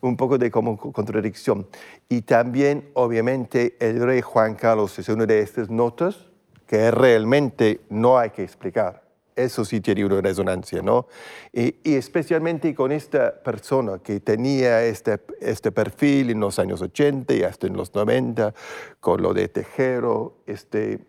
[0.00, 1.66] un poco de contradicción.
[2.08, 6.26] Y también, obviamente, el rey Juan Carlos es una de estas notas
[6.66, 9.10] que realmente no hay que explicar
[9.44, 11.06] eso sí tiene una resonancia, ¿no?
[11.52, 17.42] Y, especialmente con esta persona que tenía este, este perfil en los años 80 y
[17.42, 18.54] hasta en los 90,
[19.00, 21.00] con lo de Tejero, este,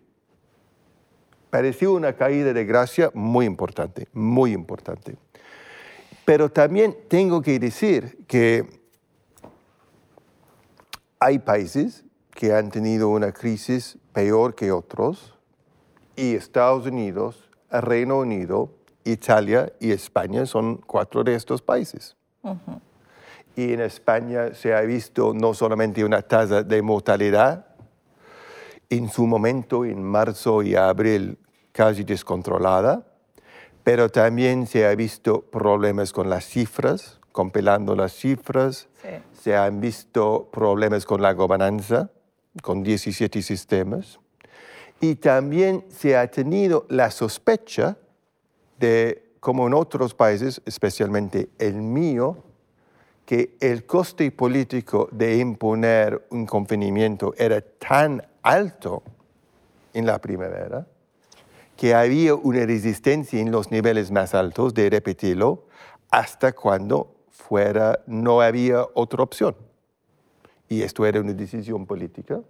[1.50, 5.16] pareció una caída de gracia muy importante, muy importante.
[6.24, 8.81] Pero también tengo que decir que
[11.24, 15.38] hay países que han tenido una crisis peor que otros
[16.16, 17.48] y Estados Unidos
[17.80, 18.70] Reino Unido,
[19.04, 22.16] Italia y España son cuatro de estos países.
[23.56, 27.66] Y en España se ha visto no solamente una tasa de mortalidad,
[28.90, 31.38] en su momento, en marzo y abril,
[31.72, 33.06] casi descontrolada,
[33.84, 38.88] pero también se ha visto problemas con las cifras, compilando las cifras,
[39.32, 42.10] se han visto problemas con la gobernanza,
[42.62, 44.20] con 17 sistemas,
[45.00, 47.96] y también se ha tenido la sospecha
[48.78, 52.44] de, como en otros países, especialmente el mío,
[53.24, 59.02] que el coste político de imponer un confinamiento era tan alto
[59.94, 60.86] en la primavera
[61.76, 65.64] que había una resistencia en los niveles más altos de repetirlo
[66.10, 67.14] hasta cuando
[67.48, 69.54] fuera, no había otra opción.
[70.68, 72.40] Y esto era una decisión política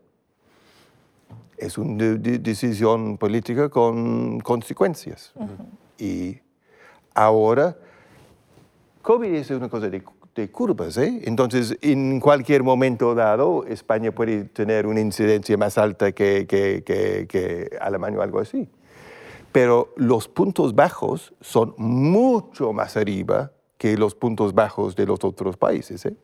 [1.63, 5.33] es una decisión política con consecuencias.
[5.97, 6.39] Y
[7.15, 7.77] ahora,
[9.03, 10.03] COVID es una cosa de,
[10.51, 11.23] curvas, ¿eh?
[11.25, 17.71] Entonces, en cualquier momento dado, España puede tener una incidencia más alta que, que, que
[17.81, 18.69] Alemania o algo así.
[19.53, 25.57] Pero los puntos bajos son mucho más arriba que los puntos bajos de los otros
[25.57, 26.07] países.
[26.07, 26.15] ¿eh?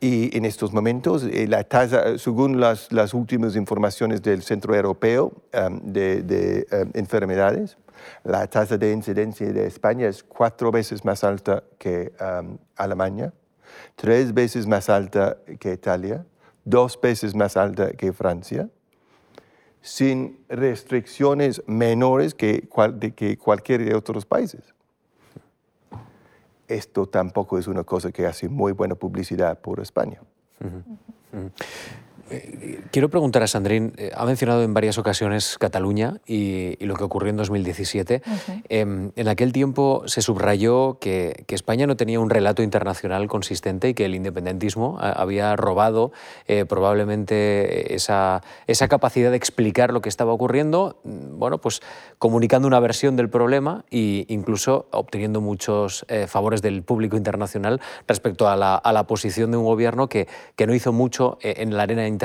[0.00, 5.32] Y en estos momentos, eh, la tasa, según las, las, últimas informaciones del Centro Europeo
[5.54, 7.78] um, de, um, Enfermedades,
[8.24, 13.32] la tasa de incidencia de España es cuatro veces más alta que um, Alemania,
[13.94, 16.26] tres veces más alta que Italia,
[16.64, 18.68] dos veces más alta que Francia,
[19.82, 24.74] sin restricciones menores que, cual, de, que cualquier de otros países
[26.68, 30.20] esto tampoco es una cosa que hace muy buena publicidad por España.
[32.28, 37.04] Eh, quiero preguntar a Sandrín, eh, ha mencionado en varias ocasiones Cataluña y, lo que
[37.04, 38.22] ocurrió en 2017.
[38.68, 43.94] Em, en aquel tiempo se subrayó que, España no tenía un relato internacional consistente y
[43.94, 46.12] que el independentismo había robado
[46.48, 51.80] eh, probablemente esa, esa, capacidad de explicar lo que estaba ocurriendo, mm, bueno, pues
[52.18, 58.56] comunicando una versión del problema e incluso obteniendo muchos favores del público internacional respecto a
[58.56, 62.06] la, a la, posición de un gobierno que, que no hizo mucho en la arena
[62.06, 62.15] internacional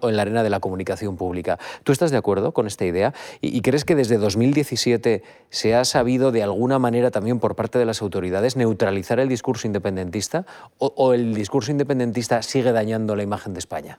[0.00, 1.58] o en la arena de la comunicación pública.
[1.84, 3.12] ¿Tú estás de acuerdo con esta idea?
[3.40, 7.84] ¿Y, crees que desde 2017 se ha sabido de alguna manera también por parte de
[7.84, 10.44] las autoridades neutralizar el discurso independentista
[10.78, 13.98] o, el discurso independentista sigue dañando la imagen de España?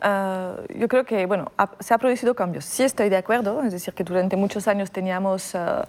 [0.00, 2.64] Ah, yo creo que bueno, se ha producido cambios.
[2.64, 5.86] Sí estoy de acuerdo, es decir, que durante muchos años teníamos ah,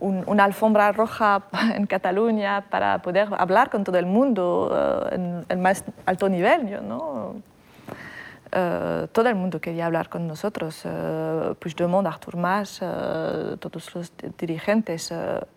[0.00, 1.42] una alfombra roja
[1.74, 6.86] en Cataluña para poder hablar con todo el mundo ah, en el más alto nivel.
[6.86, 7.36] ¿no?
[8.52, 10.84] Eh, todo el mundo quería hablar con nosotros.
[10.84, 15.12] Uh, Puigdemont, Artur Mas, uh, todos los dirigentes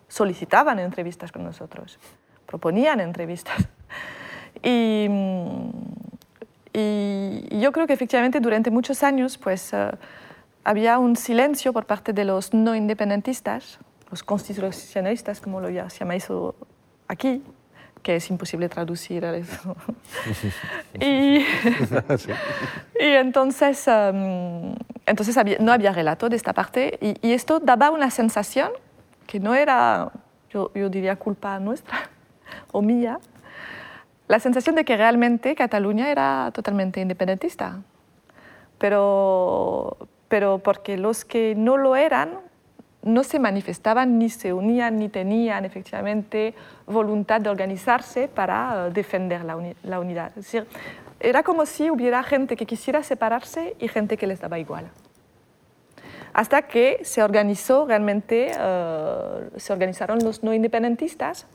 [0.07, 1.99] solicitaban entrevistas con nosotros,
[2.45, 3.67] proponían entrevistas.
[4.63, 5.07] y,
[6.73, 9.71] y, yo creo que efectivamente durante muchos años pues,
[10.63, 16.27] había un silencio por parte de los no independentistas los constitucionalistas, como lo llamáis
[17.07, 17.43] aquí,
[18.03, 19.75] que es imposible traducir eso.
[20.99, 21.39] y,
[22.99, 28.71] y, entonces, um, entonces no había relato de esta parte y, esto daba una sensación
[29.27, 30.11] que no era,
[30.49, 32.09] yo, yo, diría, culpa nuestra
[32.71, 33.19] o mía,
[34.27, 37.81] la sensación de que realmente Cataluña era totalmente independentista.
[38.77, 42.48] Pero, pero porque los que no lo eran
[43.01, 46.53] no se manifestaban, ni se unían, ni tenían efectivamente
[46.85, 50.29] voluntad de organizarse para eh, defender la, unidad.
[50.29, 50.67] Es decir,
[51.19, 54.89] era como si hubiera gente que quisiera separarse y gente que les daba igual.
[56.33, 61.47] Hasta que se organizó realmente, eh, se organizaron los no independentistas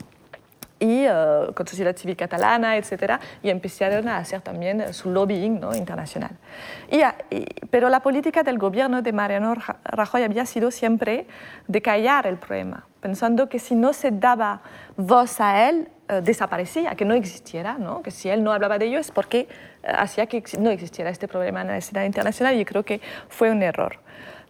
[0.84, 5.58] y uh, con sociedad civil catalana, etcétera, y empezaron a hacer también eh, su lobbying
[5.58, 5.74] ¿no?
[5.74, 6.32] internacional.
[6.90, 7.00] Y,
[7.70, 11.26] pero la política del gobierno de Mariano Rajoy había sido siempre
[11.68, 14.60] de callar el problema, pensando que si no se daba
[14.96, 18.02] voz a él, eh, desaparecía, que no existiera, ¿no?
[18.02, 19.48] que si él no hablaba de ello es porque
[19.82, 23.62] hacía que no existiera este problema en la escena internacional y creo que fue un
[23.62, 24.00] error.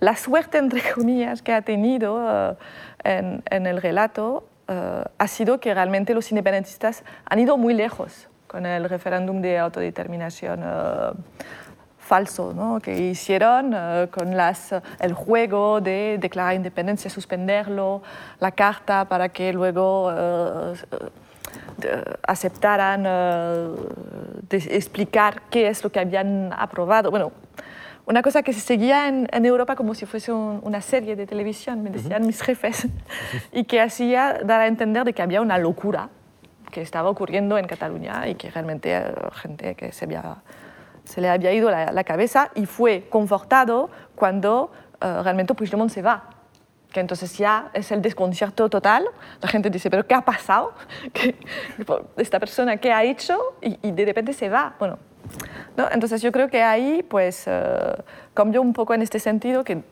[0.01, 2.59] La suerte, entre comillas, que ha tenido
[3.05, 8.29] en, en el relato eh, ha sido que realmente los independentistas han ido muy lejos
[8.47, 11.13] con el referéndum de autodeterminación eh,
[11.99, 12.81] falso ¿no?
[12.81, 18.03] que hicieron eh, con las, el juego de declarar independencia, suspenderlo,
[18.41, 20.11] la carta para que luego
[22.27, 23.07] aceptaran
[24.51, 27.11] explicar qué es lo que habían aprobado.
[27.11, 27.33] Bueno,
[28.07, 31.91] una cosa que se seguía en, Europa como si fuese una serie de televisión, me
[31.91, 32.87] decían mis jefes,
[33.53, 36.11] y que hacía dar a entender de que había una locura
[36.71, 40.37] que estaba ocurriendo en Cataluña y que realmente eh, gente que se, había,
[41.05, 46.31] se le había ido la, cabeza y fue confortado cuando uh, realmente Puigdemont se va.
[46.93, 49.05] Que entonces ya es el desconcierto total.
[49.41, 50.75] La gente dice, ¿pero qué ha pasado?
[52.17, 53.39] ¿Esta persona qué ha hecho?
[53.63, 54.75] Y, y de repente se va.
[54.79, 54.99] Bueno,
[55.93, 58.03] entonces yo creo que ahí pues uh,
[58.35, 59.83] cambió un poco en este sentido que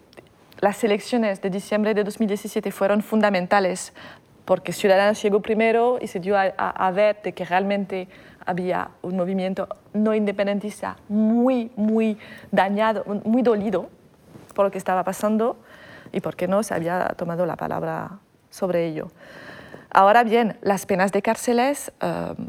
[0.61, 3.93] las elecciones de diciembre de 2017 fueron fundamentales
[4.45, 8.09] porque Ciudadanos llegó primero y se dio a, ver que realmente
[8.45, 12.19] había un movimiento no independentista muy, muy
[12.51, 13.89] dañado, muy dolido
[14.55, 15.57] por lo que estaba pasando
[16.13, 18.19] y porque no se había tomado la palabra
[18.51, 19.11] sobre ello.
[19.91, 22.47] Ahora bien, las penas de cárceles um,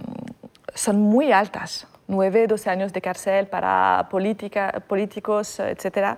[0.73, 6.17] son muy altas 9, 12 años de cárcel para política, políticos, etc.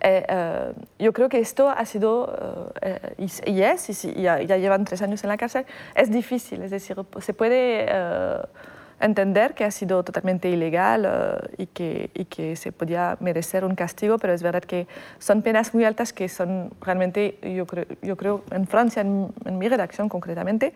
[0.00, 5.02] Eh, eh, yo creo que esto ha sido, eh, y, es, y ya, llevan tres
[5.02, 7.86] años en la cárcel, es difícil, es decir, se puede
[9.00, 14.18] entender que ha sido totalmente ilegal y, que, y que se podía merecer un castigo,
[14.18, 14.86] pero es verdad que
[15.18, 19.58] son penas muy altas que son realmente, yo creo, yo creo en Francia, en, en
[19.58, 20.74] mi redacción concretamente,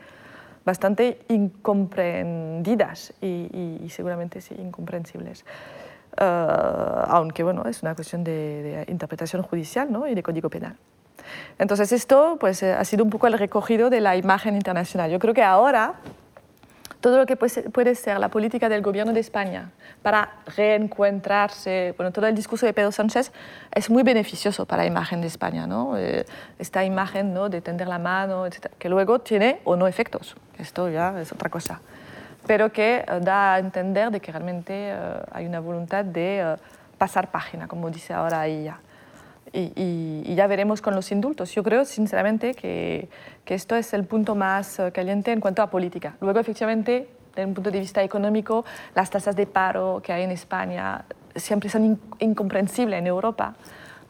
[0.64, 5.44] bastante incomprendidas y, seguramente sí, incomprensibles.
[6.16, 10.06] Eh, aunque bueno, es una cuestión de, interpretación judicial ¿no?
[10.06, 10.76] y de código penal.
[11.58, 15.10] Entonces esto pues, eh, ha sido un poco el recogido de la imagen internacional.
[15.10, 15.94] Yo creo que ahora
[17.02, 22.28] todo lo que puede ser la política del gobierno de España para reencontrarse, bueno, todo
[22.28, 23.32] el discurso de Pedro Sánchez
[23.74, 25.98] es muy beneficioso para la imagen de España, ¿no?
[25.98, 26.24] Eh,
[26.60, 27.48] esta imagen ¿no?
[27.48, 28.44] de tender la mano,
[28.78, 31.80] que luego tiene o no efectos, esto ya es otra cosa,
[32.46, 34.96] pero que eh, da a entender de que realmente eh,
[35.32, 36.56] hay una voluntad de
[36.98, 38.78] pasar página, como dice ahora ella.
[39.52, 41.52] Y, ya veremos con los indultos.
[41.54, 43.08] Yo creo, sinceramente, que,
[43.44, 46.16] que, esto es el punto más eh, caliente en cuanto a política.
[46.20, 50.30] Luego, efectivamente, desde un punto de vista económico, las tasas de paro que hay en
[50.30, 51.04] España
[51.36, 53.54] siempre son incomprensibles en Europa.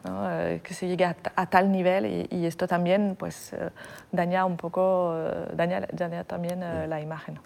[0.05, 3.69] Eh, que se llegue a, tal nivel y, esto también pues, eh,
[4.11, 5.15] daña un poco,
[5.53, 7.39] daña, daña también la imagen.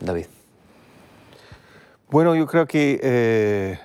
[0.00, 0.26] David.
[2.10, 3.78] Bueno, yo creo que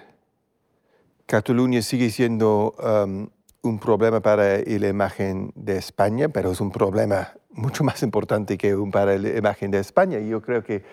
[1.26, 3.28] Cataluña sigue siendo um,
[3.64, 8.76] un problema para la imagen de España, pero es un problema mucho más importante que
[8.76, 10.20] un para la imagen de España.
[10.20, 10.84] Y yo creo que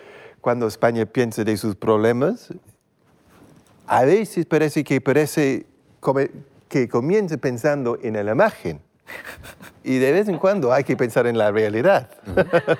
[0.41, 2.51] cuando España piensa de sus problemas,
[3.85, 5.67] a veces parece que parece
[6.67, 8.81] que comienza pensando en la imagen.
[9.85, 12.09] Y de vez en cuando hay que pensar en la realidad.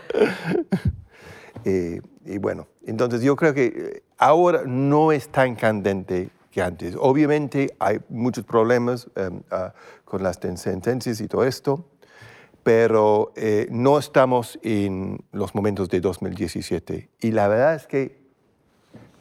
[1.65, 6.95] Eh, y bueno, entonces yo creo que ahora no es tan candente que antes.
[6.99, 9.73] Obviamente hay muchos problemas em, ah,
[10.05, 11.85] con las sentencias y todo esto,
[12.61, 17.09] pero eh, no estamos en los momentos de 2017.
[17.21, 18.21] Y la verdad es que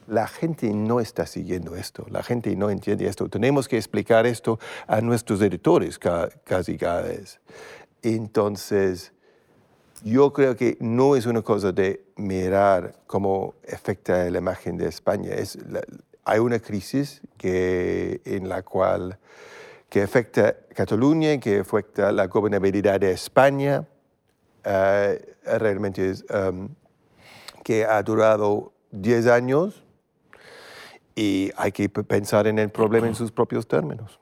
[0.07, 3.30] la gente no está siguiendo esto, la gente no entiende esto.
[3.30, 7.41] Tenemos que explicar esto a nuestros editores casi cada vez.
[8.03, 9.12] Entonces,
[10.05, 15.33] yo creo que no es una cosa de mirar cómo afecta la imagen de España.
[15.33, 15.57] Es
[16.25, 19.18] hay una crisis que, en la cual
[19.89, 23.87] que afecta a Cataluña, que afecta la gobernabilidad de España,
[24.64, 26.68] eh, realmente es, um,
[27.62, 29.85] que ha durado 10 años
[31.14, 34.18] y hay que pensar en el problema en sus propios términos.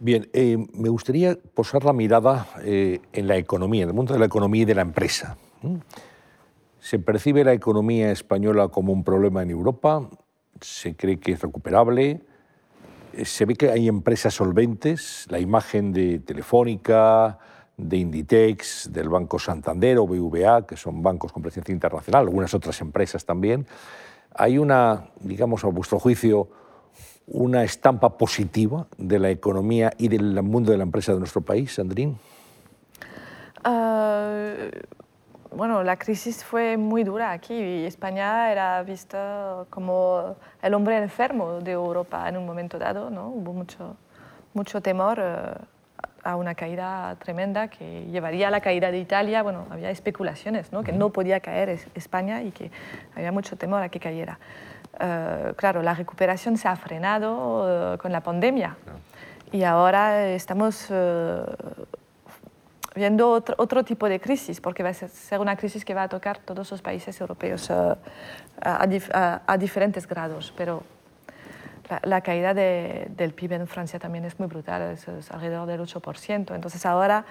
[0.00, 4.18] Bien, eh, me gustaría posar la mirada eh, en la economía, en el mundo de
[4.18, 5.36] la economía y de la empresa.
[6.88, 10.08] ¿Se percibe la economía española como un problema en Europa?
[10.62, 12.22] ¿Se cree que es recuperable?
[13.12, 15.26] Eh, ¿Se ve que hay empresas solventes?
[15.28, 17.38] La imagen de Telefónica,
[17.76, 22.80] de Inditex, del Banco Santander o BVA, que son bancos con presencia internacional, algunas otras
[22.80, 23.66] empresas también.
[24.34, 26.48] ¿Hay una, digamos, a vuestro juicio,
[27.26, 31.74] una estampa positiva de la economía y del mundo de la empresa de nuestro país,
[31.74, 32.16] Sandrín?
[33.62, 34.70] Uh,
[35.50, 41.60] bueno, la crisis fue muy dura aquí y España era vista como el hombre enfermo
[41.60, 43.28] de Europa en un momento dado, ¿no?
[43.28, 43.96] Hubo mucho,
[44.54, 45.64] mucho temor uh,
[46.22, 49.42] a una caída tremenda que llevaría a la caída de Italia.
[49.42, 50.82] Bueno, había especulaciones, ¿no?
[50.82, 52.70] Que no podía caer España y que
[53.16, 54.38] había mucho temor a que cayera.
[54.94, 58.76] Uh, claro, la recuperación se ha frenado uh, con la pandemia
[59.52, 60.90] y ahora estamos
[62.98, 66.08] viendo otro, otro, tipo de crisis, porque va a ser una crisis que va a
[66.08, 67.96] tocar todos los países europeos uh,
[68.60, 70.82] a, a, a, diferentes grados, pero
[71.88, 75.66] la, la caída de, del PIB en Francia también es muy brutal, es, es, alrededor
[75.66, 76.54] del 8%.
[76.54, 77.24] Entonces ahora,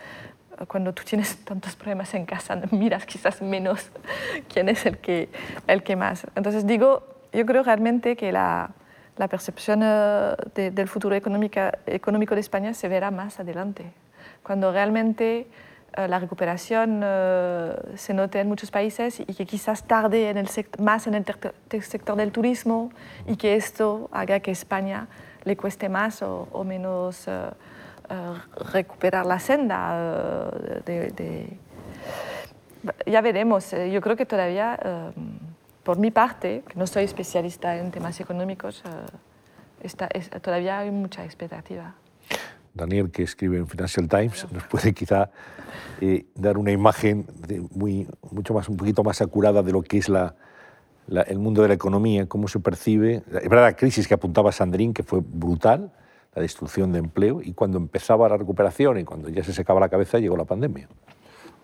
[0.68, 3.92] cuando tú tienes tantos problemas en casa, miras quizás menos
[4.52, 5.30] quién es el que,
[5.68, 6.26] el que más.
[6.36, 8.72] Entonces digo, yo creo realmente que la,
[9.18, 13.92] la percepción uh, de, del futuro económico, económico de España se verá más adelante
[14.48, 15.46] cuando realmente
[15.98, 20.48] uh, la recuperación uh, se note en muchos países y que quizás tarde en el
[20.80, 21.26] más en el
[21.84, 22.90] sector del turismo
[23.28, 25.10] y que esto haga que España
[25.44, 27.52] le cueste más o, o menos uh,
[28.72, 30.50] recuperar la senda
[30.86, 31.60] de, de...
[33.06, 34.80] Ya veremos, eh, yo creo que todavía,
[35.84, 38.82] por mi parte, que no soy especialista en temas económicos,
[39.82, 41.96] está, es, todavía hay mucha expectativa.
[42.78, 45.30] Daniel, que escribe en Financial Times, nos puede quizá
[46.00, 49.98] eh, dar una imagen de muy, mucho más, un poquito más acurada de lo que
[49.98, 50.36] es la,
[51.08, 53.24] la, el mundo de la economía, cómo se percibe.
[53.28, 55.92] Verdad, la crisis que apuntaba Sandrín, que fue brutal,
[56.36, 59.90] la destrucción de empleo, y cuando empezaba la recuperación y cuando ya se secaba la
[59.90, 60.88] cabeza, llegó la pandemia.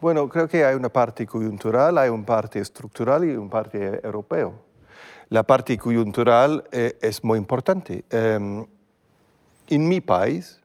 [0.02, 4.54] Bueno, creo que hay una parte coyuntural, hay una parte estructural y una parte europeo.
[5.30, 8.04] La parte coyuntural eh, es muy importante.
[8.10, 8.66] Eh,
[9.68, 10.60] en mi país,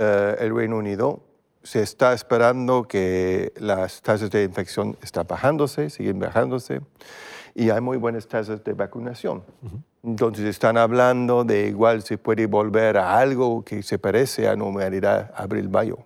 [0.00, 1.20] eh, el Reino Unido,
[1.62, 6.80] se está esperando que las tasas de infección están bajándose, siguen bajándose,
[7.54, 9.42] y hay muy buenas tasas de vacunación.
[9.62, 9.82] Uh -huh.
[10.02, 15.32] Entonces están hablando de igual se puede volver a algo que se parece a normalidad
[15.36, 15.98] abril-mayo.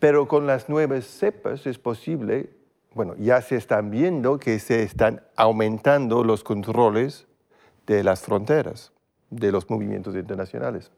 [0.00, 2.50] Pero con las nuevas cepas es posible,
[2.92, 7.28] bueno, ya se están viendo que se están aumentando los controles
[7.86, 8.92] de las fronteras,
[9.30, 10.90] de los movimientos internacionales.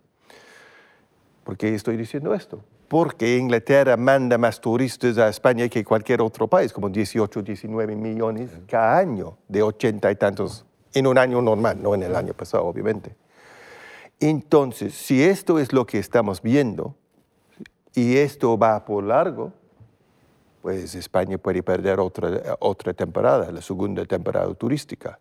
[1.44, 2.62] ¿Por qué estoy diciendo esto?
[2.88, 8.50] Porque Inglaterra manda más turistas a España que cualquier otro país, como 18, 19 millones
[8.68, 10.64] cada año, de 80 y tantos,
[10.94, 13.16] en un año normal, no en el año pasado, obviamente.
[14.20, 16.94] Entonces, si esto es lo que estamos viendo
[17.94, 19.52] y esto va por largo,
[20.60, 25.18] pues España puede perder otra, otra temporada, la segunda temporada turística.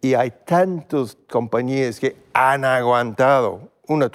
[0.00, 4.10] Y hay tantas compañías que han aguantado una,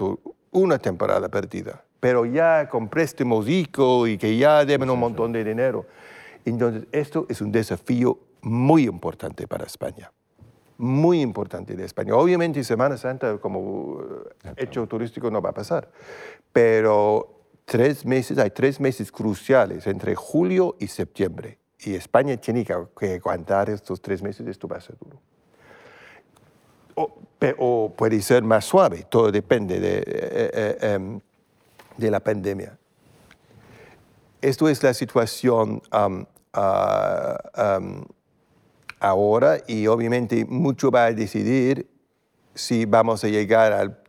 [0.54, 5.44] una temporada perdida, pero ya con préstamos ICO y que ya deben un montón de
[5.44, 5.86] dinero.
[6.46, 10.12] Entonces, esto es un desafío muy importante para España,
[10.78, 12.16] muy importante de España.
[12.16, 14.02] Obviamente, Semana Santa como
[14.56, 15.90] hecho turístico no va a pasar,
[16.52, 23.14] pero tres meses, hay tres meses cruciales entre julio y septiembre, y España tiene que
[23.16, 25.20] aguantar estos tres meses, esto va a ser duro
[26.96, 27.14] o,
[27.58, 31.20] o, puede ser más suave, todo depende de, eh, eh,
[31.98, 32.78] de la pandemia.
[34.42, 36.26] Esto es la situación um,
[36.56, 38.04] uh, um,
[39.00, 41.88] ahora y obviamente mucho va a decidir
[42.54, 44.04] si vamos a llegar al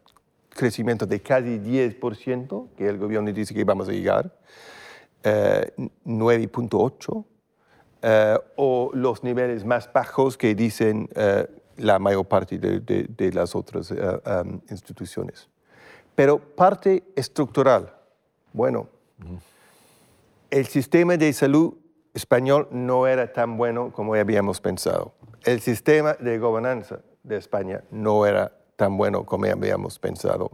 [0.50, 4.32] crecimiento de casi 10%, que el gobierno dice que vamos a llegar,
[5.22, 5.72] eh,
[6.04, 7.24] 9.8%,
[8.02, 11.46] eh, o los niveles más bajos que dicen eh,
[11.76, 15.48] la mayor parte de, de, de las otras uh, um, instituciones.
[16.14, 17.92] Pero parte estructural,
[18.52, 18.88] bueno,
[20.54, 21.74] El sistema de salud
[22.14, 25.14] español no era tan bueno como habíamos pensado.
[25.42, 30.52] El sistema de gobernanza de España no era tan bueno como habíamos pensado.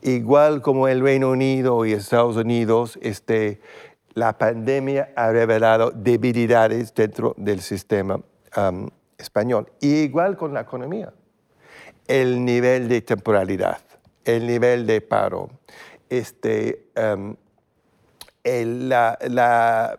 [0.00, 3.60] Igual como el Reino Unido y Estados Unidos, este,
[4.14, 8.18] la pandemia ha revelado debilidades dentro del sistema
[8.56, 8.88] um,
[9.24, 9.72] español.
[9.80, 11.12] Igual con la economía.
[12.06, 13.80] El nivel de temporalidad,
[14.24, 15.50] el nivel de paro,
[16.08, 17.34] este, um,
[18.44, 19.98] la, la,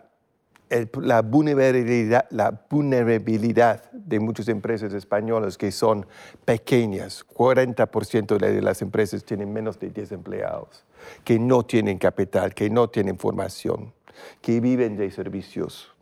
[1.02, 6.06] la, vulnerabilidad, la vulnerabilidad de muchas empresas españolas que son
[6.44, 10.86] pequeñas, 40% de las empresas tienen menos de 10 empleados,
[11.24, 13.94] que no tienen capital, que no tienen formación,
[14.42, 15.95] que viven de servicios.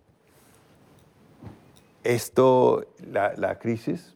[2.03, 4.15] Esto, la, crisis,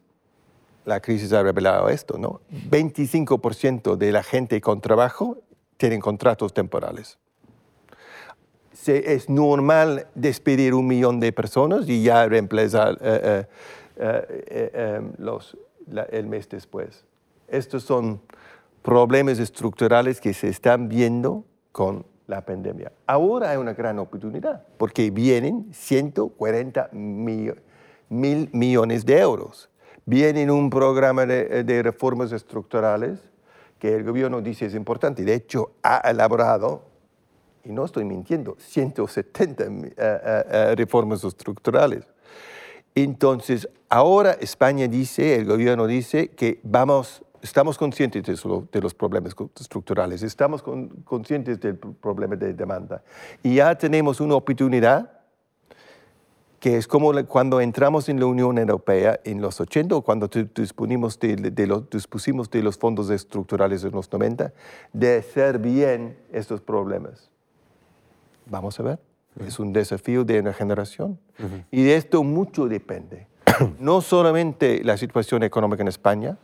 [0.86, 2.42] la crisis ha revelado esto, ¿no?
[2.70, 5.38] 25% de la gente con trabajo
[5.78, 7.18] tienen contratos temporales
[8.88, 13.46] es normal despedir un millón de personas y ya reemplazar eh,
[13.98, 15.14] eh, eh, em,
[16.12, 17.06] el mes después.
[17.48, 18.22] Estos son
[18.82, 22.92] problemas estructurales que se están viendo con la pandemia.
[23.06, 26.90] Ahora hay una gran oportunidad porque vienen 140
[28.10, 29.70] mil millones de euros.
[30.06, 33.20] Viene un programa de, reformas estructurales
[33.80, 35.24] que el gobierno dice es importante.
[35.24, 36.84] De hecho, ha elaborado
[37.66, 42.06] y no estoy mintiendo, 170 eh, eh, eh, reformas estructurales.
[42.96, 50.24] Entonces, ahora España dice, el gobierno dice que vamos, estamos conscientes de, los problemas estructurales,
[50.24, 50.64] estamos
[51.04, 53.04] conscientes del problema de demanda
[53.44, 55.17] y ya tenemos una oportunidad
[56.60, 61.20] que es como cuando entramos en la Unión Europea en los 80 o cuando dispusimos
[61.20, 64.54] de, de, los, dispusimos de los fondos estructurales en los 90,
[64.94, 67.30] de hacer bien estos problemas.
[68.46, 69.00] Vamos a ver.
[69.46, 71.20] Es un desafío de una generación.
[71.70, 73.28] Y de esto mucho depende.
[73.80, 76.38] no solamente la situación económica en España,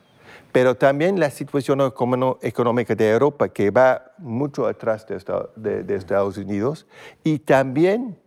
[0.52, 1.82] pero también la situación
[2.42, 6.86] económica de Europa, que va mucho atrás de, Estados Unidos,
[7.24, 8.18] y también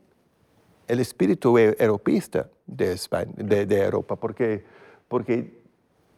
[0.88, 4.64] el espíritu e-, europeísta de, España, de, Europa, porque,
[5.08, 5.60] porque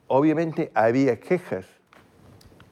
[0.07, 1.67] obviamente había quejas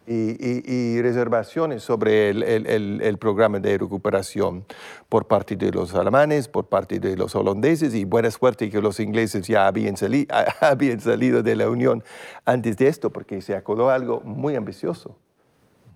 [0.06, 4.64] y, reservaciones sobre el, programa de recuperación
[5.08, 9.00] por parte de los alemanes, por parte de los holandeses y buena suerte que los
[9.00, 9.96] ingleses ya habían,
[10.60, 12.04] habían salido de la Unión
[12.44, 15.16] antes de esto porque se acordó algo muy ambicioso.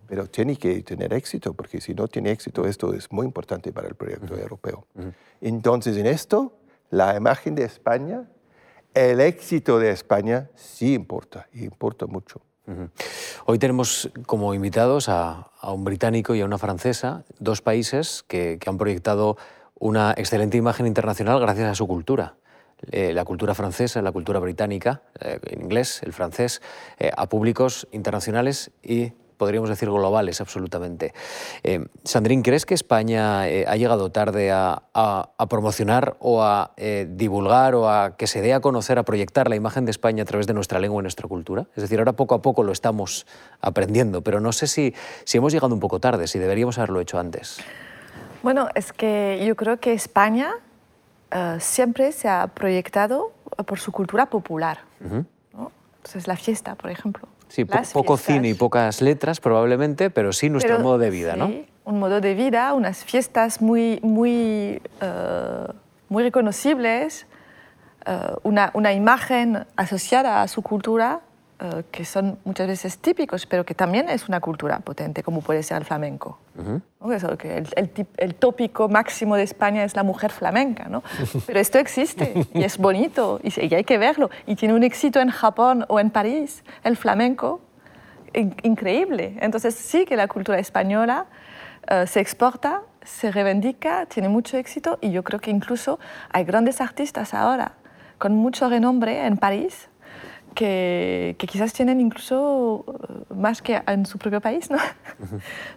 [0.08, 3.86] Pero tiene que tener éxito porque si no tiene éxito esto es muy importante para
[3.86, 4.84] el proyecto europeo.
[5.40, 6.58] Entonces en esto
[6.90, 8.28] la imagen de España,
[8.94, 12.40] el éxito de España sí importa, y importa mucho.
[13.46, 18.78] Hoy tenemos como invitados a, un británico y a una francesa, dos países que, han
[18.78, 19.36] proyectado
[19.78, 22.36] una excelente imagen internacional gracias a su cultura.
[22.92, 26.62] Eh, la cultura francesa, la cultura británica, eh, en inglés, el francés,
[26.98, 31.14] eh, a públicos internacionales y podríamos decir globales absolutamente.
[31.62, 34.82] Eh, Sandrín, ¿crees que España eh, ha llegado tarde a,
[35.48, 39.56] promocionar o a eh, divulgar o a que se dé a conocer, a proyectar la
[39.56, 41.66] imagen de España a través de nuestra lengua y nuestra cultura?
[41.74, 43.26] Es decir, ahora poco a poco lo estamos
[43.62, 47.18] aprendiendo, pero no sé si, si hemos llegado un poco tarde, si deberíamos haberlo hecho
[47.18, 47.62] antes.
[48.42, 50.52] Bueno, es que yo creo que España
[51.60, 53.32] siempre se ha proyectado
[53.64, 54.80] por su cultura popular.
[55.00, 57.26] Entonces, la fiesta, por ejemplo.
[57.50, 61.50] Sí, poco cine y pocas letras probablemente, pero sí nuestro modo de vida, ¿no?
[61.84, 65.66] Un modo de vida, unas fiestas muy, muy, eh,
[66.08, 67.26] muy reconocibles,
[68.06, 71.22] eh, una, una, imagen asociada a su cultura
[71.60, 75.62] eh, que son muchas veces típicos, pero que también es una cultura potente, como puede
[75.62, 76.38] ser el flamenco.
[77.76, 81.02] el, el, tópico máximo de España es la mujer flamenca, ¿no?
[81.46, 84.30] pero esto existe y es bonito y, y, hay que verlo.
[84.46, 87.60] Y tiene un éxito en Japón o en París, el flamenco,
[88.32, 89.36] increíble.
[89.40, 91.26] Entonces sí que la cultura española
[91.88, 95.98] eh, se exporta, se reivindica, tiene mucho éxito y yo creo que incluso
[96.30, 97.72] hay grandes artistas ahora
[98.16, 99.89] con mucho renombre en París
[100.54, 104.78] que, quizás tienen incluso eh, más que en su propio país, ¿no?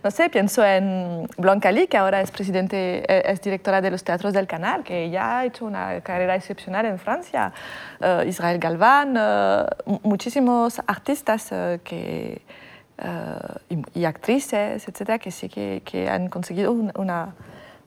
[0.03, 4.03] No sé, pienso en Blanca Lee, que ahora es, presidente, eh, es directora de los
[4.03, 7.53] teatros del Canal, que ya ha hecho una carrera excepcional en Francia.
[7.99, 9.17] Eh, Israel Galván,
[10.03, 11.49] muchísimos artistas
[11.83, 12.41] que,
[13.93, 17.33] y, actrices, etcétera, que sí que, que han conseguido una,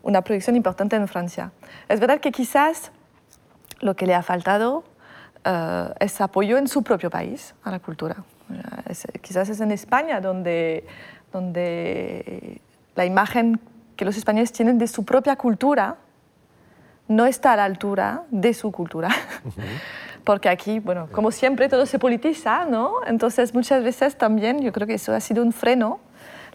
[0.02, 1.52] una proyección importante en Francia.
[1.88, 2.92] Es verdad que quizás
[3.80, 4.84] lo que le ha faltado
[5.46, 8.16] uh, es apoyo en su propio país a la cultura.
[9.22, 10.84] quizás es en España donde,
[11.32, 12.60] donde
[12.94, 13.60] la imagen
[13.96, 15.96] que los españoles tienen de su propia cultura
[17.08, 19.08] no está a la altura de su cultura.
[20.24, 22.94] Porque aquí, bueno, como siempre, todo se politiza, ¿no?
[23.06, 26.00] Entonces, muchas veces también yo creo que eso ha sido un freno,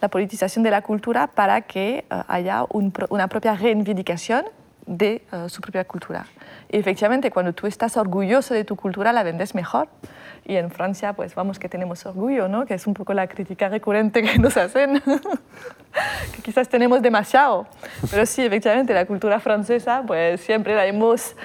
[0.01, 4.43] la politización de la cultura, para que uh, haya un, una propia reivindicación
[4.85, 6.25] de uh, su propia cultura.
[6.69, 9.87] Y efectivamente, cuando tú estás orgulloso de tu cultura, la vendes mejor.
[10.43, 12.65] Y en Francia, pues vamos que tenemos orgullo, ¿no?
[12.65, 15.01] Que es un poco la crítica recurrente que nos hacen,
[16.35, 17.67] que quizás tenemos demasiado.
[18.09, 21.35] Pero sí, efectivamente, la cultura francesa, pues siempre la hemos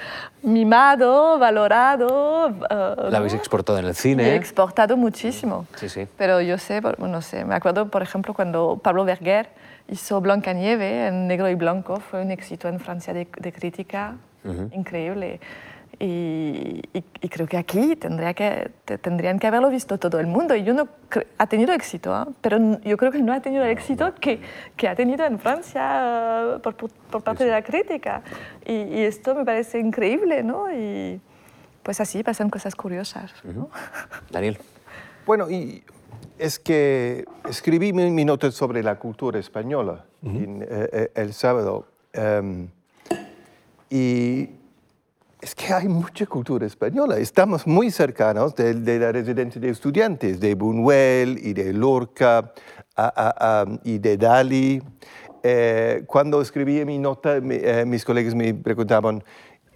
[0.41, 2.47] mimado, valorado.
[2.47, 4.29] Uh, la habéis exportado en el cine.
[4.29, 5.67] He exportado muchísimo.
[5.75, 6.07] Sí, sí.
[6.17, 9.49] Pero yo sé, no sé, me acuerdo, por ejemplo, cuando Pablo Berger
[9.89, 14.49] hizo Nieve en negro y blanco, fue un éxito en Francia de, de crítica uh
[14.49, 14.75] -huh.
[14.75, 15.39] increíble.
[15.99, 18.69] Y, y, y, creo que aquí tendría que,
[19.01, 20.55] tendrían que haberlo visto todo el mundo.
[20.55, 20.87] Y yo no
[21.39, 22.31] ha tenido éxito, ¿eh?
[22.39, 24.39] pero yo creo que no ha tenido el éxito que,
[24.75, 28.21] que ha tenido en Francia por, por, por parte de la crítica.
[28.63, 30.71] Y, y, esto me parece increíble, ¿no?
[30.71, 31.19] Y
[31.81, 33.33] pues así pasan cosas curiosas.
[33.43, 33.61] ¿no?
[33.61, 33.69] Uh -huh.
[34.29, 34.57] Daniel.
[35.25, 35.83] Bueno, y
[36.37, 40.43] es que escribí mi, mi nota sobre la cultura española uh -huh.
[40.43, 41.85] en, eh, el sábado.
[42.15, 42.67] Um,
[43.89, 44.49] y
[45.41, 47.17] es que hay mucha cultura española.
[47.17, 52.51] Estamos muy cercanos de, de la residencia de estudiantes, de Buñuel y de Lorca
[52.95, 54.81] a, a, a, y de Dali.
[55.43, 59.23] Eh, cuando escribí mi nota, mi, eh, mis colegas me preguntaban,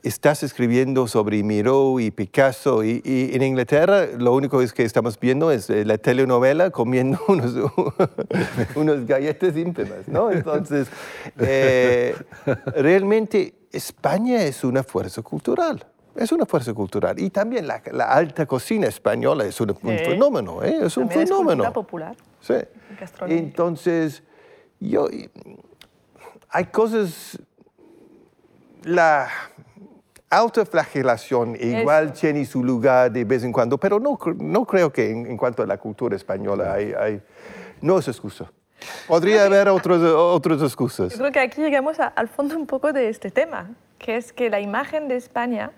[0.04, 2.84] ¿estás escribiendo sobre Miró y Picasso?
[2.84, 7.20] Y, y, en Inglaterra lo único es que estamos viendo es eh, la telenovela comiendo
[7.28, 7.54] unos,
[8.76, 10.32] unos galletas íntimas, ¿no?
[10.32, 10.88] Entonces,
[11.39, 12.16] eh,
[12.76, 15.86] realmente España es una fuerza cultural.
[16.16, 17.18] Es una fuerza cultural.
[17.20, 20.06] Y también la, la alta cocina española es un, un Sí.
[20.06, 20.80] fenómeno, ¿eh?
[20.84, 21.64] Es un También es fenómeno.
[21.64, 22.16] cultura popular.
[22.41, 22.56] Sí.
[23.28, 24.22] Entonces,
[24.82, 25.08] yo,
[26.49, 27.39] hay cosas,
[28.84, 29.30] la
[30.32, 35.28] autoflagelación igual tiene su lugar de vez en cuando, pero no, no creo que en,
[35.28, 37.22] en cuanto a la cultura española hay, hay-
[37.82, 38.52] no es excusa.
[39.08, 41.12] Podría haber otros, otras excusas.
[41.12, 43.70] Yo creo que aquí llegamos a- al fondo un poco de este tema,
[44.00, 45.72] que es que la imagen de España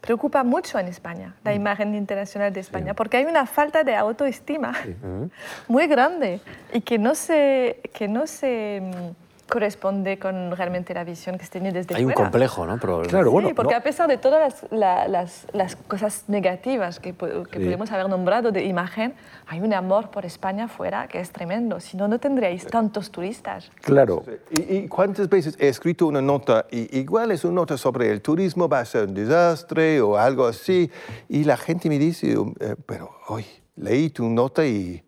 [0.00, 4.72] preocupa mucho en España, la imagen internacional de España, porque hay una falta de autoestima
[5.68, 6.40] muy grande
[6.72, 11.50] y que no se, que no se mm, corresponde con realmente la visión que se
[11.52, 12.30] tiene desde Hay un fuera.
[12.30, 12.78] complejo, ¿no?
[12.80, 16.24] Pero- Claro, Sí, bueno, porque no- a pesar de todas las, la- las- las cosas
[16.28, 17.64] negativas que, que Sí.
[17.64, 19.14] podemos haber nombrado de imagen,
[19.46, 21.80] hay un amor por España fuera que es tremendo.
[21.80, 23.70] Si no, no tendríais tantos turistas.
[23.82, 24.24] Claro.
[24.50, 28.20] ¿Y, y cuántas veces he escrito una nota, y igual es una nota sobre el
[28.22, 30.90] turismo, va a ser un desastre o algo así,
[31.28, 33.44] y la gente me dice, eh, pero hoy
[33.76, 35.02] leí tu nota y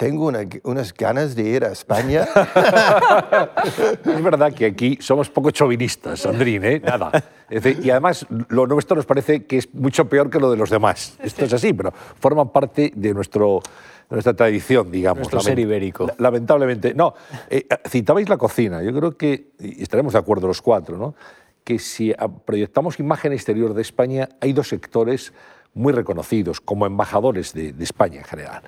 [0.00, 2.26] tengo una- unas ganas de ir a España.
[4.04, 6.80] Es verdad que aquí somos poco chauvinistas, Sandrín, ¿eh?
[6.80, 7.10] Nada.
[7.48, 10.70] Decir, y además, lo nuestro nos parece que es mucho peor que lo de los
[10.70, 11.16] demás.
[11.22, 13.60] Esto es así, pero forman parte de, nuestro,
[14.08, 15.18] de nuestra tradición, digamos.
[15.18, 16.06] Nuestro ser ibérico.
[16.06, 16.94] la- Lamentablemente.
[16.94, 17.12] No,
[17.50, 18.82] eh, citabais la cocina.
[18.82, 21.14] Yo creo que, y estaremos de acuerdo los cuatro, ¿no?
[21.62, 22.14] que si
[22.46, 25.34] proyectamos imagen exterior de España, hay dos sectores
[25.74, 28.62] muy reconocidos como embajadores de, de España en general.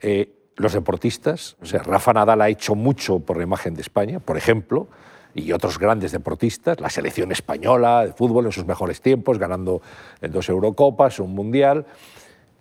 [0.00, 4.20] Eh, los deportistas, o sea, Rafa Nadal ha hecho mucho por la imagen de España,
[4.20, 4.88] por ejemplo,
[5.34, 9.82] y otros grandes deportistas, la selección española de fútbol en sus mejores tiempos, ganando
[10.22, 11.84] eh, dos Eurocopas, un Mundial,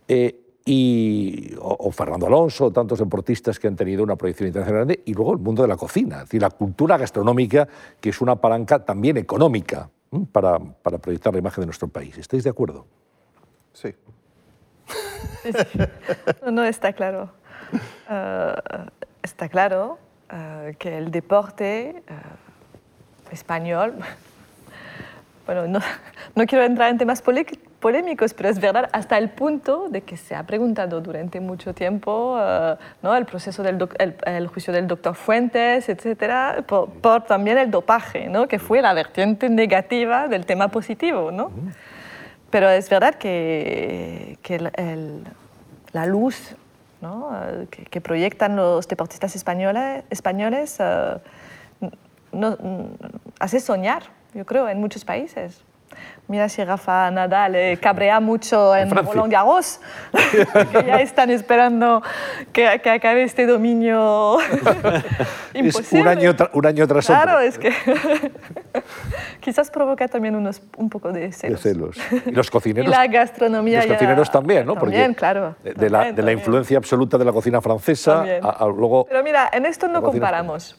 [0.09, 5.03] eh, y, o, o Fernando Alonso, tantos deportistas que han tenido una proyección internacional grande,
[5.05, 7.67] y luego el mundo de la cocina, es decir, la cultura gastronómica,
[8.01, 9.89] que es una palanca también económica
[10.31, 12.17] para, para proyectar la imagen de nuestro país.
[12.17, 12.85] ¿Estáis de acuerdo?
[13.73, 13.93] Sí.
[15.43, 15.79] Sí, sí.
[16.43, 17.31] No, no, está claro.
[18.07, 18.53] Eh,
[19.23, 19.97] está claro
[20.31, 22.13] eh, que el deporte eh,
[23.31, 23.95] español,
[25.47, 25.79] bueno, no,
[26.35, 30.17] no quiero entrar en temas polé- polémicos, pero es verdad hasta el punto de que
[30.17, 32.37] se ha preguntado durante mucho tiempo
[33.01, 33.15] ¿no?
[33.15, 37.71] el proceso del doc- el, el juicio del doctor Fuentes, etcétera, por, por también el
[37.71, 38.47] dopaje, ¿no?
[38.47, 41.51] que fue la vertiente negativa del tema positivo, ¿no?
[42.51, 45.23] Pero es verdad que, que el- el-
[45.91, 46.55] la luz
[47.01, 47.29] ¿no?
[47.33, 51.17] Eh, que, que proyectan los deportistas españoles, españoles eh,
[52.31, 52.57] no-
[53.39, 55.64] hace soñar, yo creo, en muchos países.
[56.27, 58.89] Mira si Rafa Nadal eh, cabrea mucho en.
[58.89, 59.79] Roland Garros,
[60.71, 62.01] que ya están esperando
[62.51, 64.37] que, que acabe este dominio
[65.53, 66.01] imposible.
[66.01, 67.39] Un año, un año tras Claro, otro.
[67.41, 67.71] es que
[69.39, 71.61] quizás provoca también unos, un poco de De celos.
[71.61, 71.97] celos.
[72.25, 74.73] Y los Y cocineros, la gastronomía los ya- cocineros también, ¿no?
[74.73, 75.55] También, Porque claro.
[75.63, 76.39] de, de la, también, de la también.
[76.39, 78.43] influencia absoluta de la cocina francesa También.
[78.43, 79.05] a, a luego...
[79.07, 80.75] Pero mira, en esto no comparamos.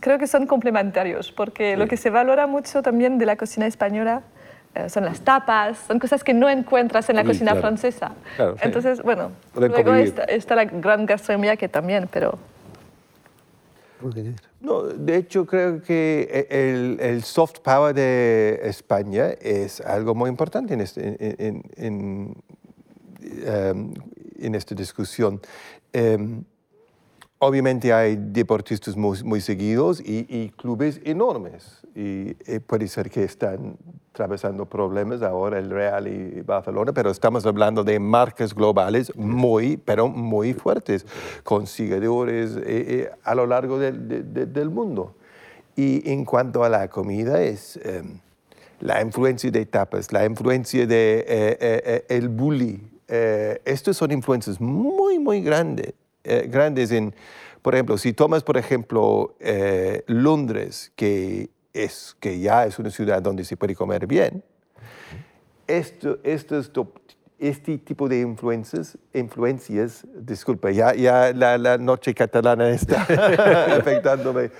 [0.00, 4.22] creo que son complementarios, porque lo que se valora mucho también de la cocina española
[4.88, 8.12] son las tapas, son cosas que no encuentras en la cocina francesa.
[8.60, 12.38] Entonces, bueno, luego está, la gran gastronomía que también, pero...
[14.60, 20.74] No, de hecho, creo que el, el, soft power de España es algo muy importante
[20.74, 21.16] en, este,
[21.46, 22.34] en, en,
[23.46, 23.94] em,
[24.38, 25.40] en esta discusión.
[25.92, 26.44] Em,
[27.38, 31.86] Obviamente hay deportistas muy, seguidos y, clubes enormes.
[31.94, 33.76] Y, puede ser que están
[34.12, 40.08] atravesando problemas ahora el Real y Barcelona, pero estamos hablando de marcas globales muy, pero
[40.08, 41.04] muy fuertes,
[41.44, 45.14] con seguidores eh, eh, a lo largo del mundo.
[45.76, 48.18] Y en cuanto a la comida, es em,
[48.80, 52.80] la influencia de tapas, la influencia de eh, el bully.
[53.06, 55.92] estos son influencias muy, muy grandes
[56.26, 57.14] eh, grandes en,
[57.62, 63.22] por ejemplo, si tomas, por ejemplo, eh, Londres, que, es, que ya es una ciudad
[63.22, 64.42] donde se puede comer bien,
[65.66, 66.18] esto,
[67.38, 73.02] este tipo de influencias, influencias disculpa, ya, ya la, la noche catalana está
[73.76, 74.50] afectándome,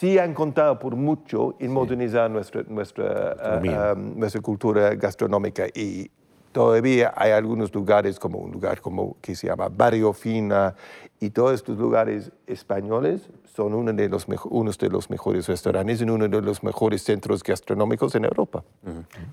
[0.00, 6.10] sí han contado por mucho en modernizar nuestra, nuestra, ah, ah, nuestra cultura gastronómica y
[6.52, 10.74] Todavía hay algunos lugares, como un lugar como, que se llama Barrio Fina,
[11.20, 16.04] y todos estos lugares españoles son uno de los, unos de los mejores restaurantes y
[16.04, 18.64] uno de los mejores centros gastronómicos en Europa.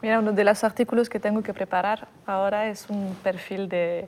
[0.01, 4.07] Mira, uno de los artículos que tengo que preparar ahora es un perfil de,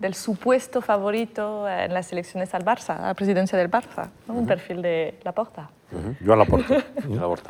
[0.00, 4.80] del supuesto favorito en las elecciones al Barça, a la presidencia del Barça, un perfil
[4.80, 5.70] de Laporta.
[6.20, 6.84] Yo a Laporta.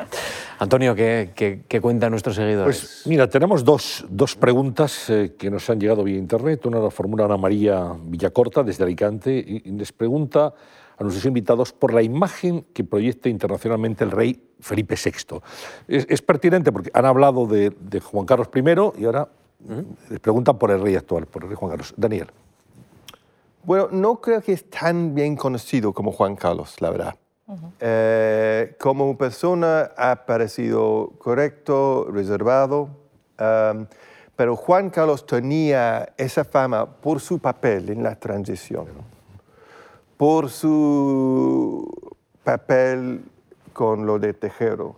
[0.59, 1.31] Antonio, ¿qué,
[1.67, 2.79] ¿qué, cuentan nuestros seguidores?
[2.79, 6.65] Pues mira, tenemos dos, dos preguntas eh, que nos han llegado vía internet.
[6.65, 10.53] Una la formula Ana María Villacorta desde Alicante y, les pregunta
[10.97, 15.39] a nuestros invitados por la imagen que proyecta internacionalmente el rey Felipe VI.
[15.87, 19.29] Es, pertinente porque han hablado de, Juan Carlos I y ahora
[20.09, 21.93] les preguntan por el rey actual, por el rey Juan Carlos.
[21.97, 22.27] Daniel.
[23.63, 27.15] Bueno, no creo que es tan bien conocido como Juan Carlos, la verdad.
[27.79, 32.89] Eh, como persona ha parecido correcto, reservado,
[33.39, 33.85] um,
[34.37, 38.87] pero Juan Carlos tenía esa fama por su papel en la transición,
[40.15, 43.25] por su papel
[43.73, 44.95] con lo de Tejero.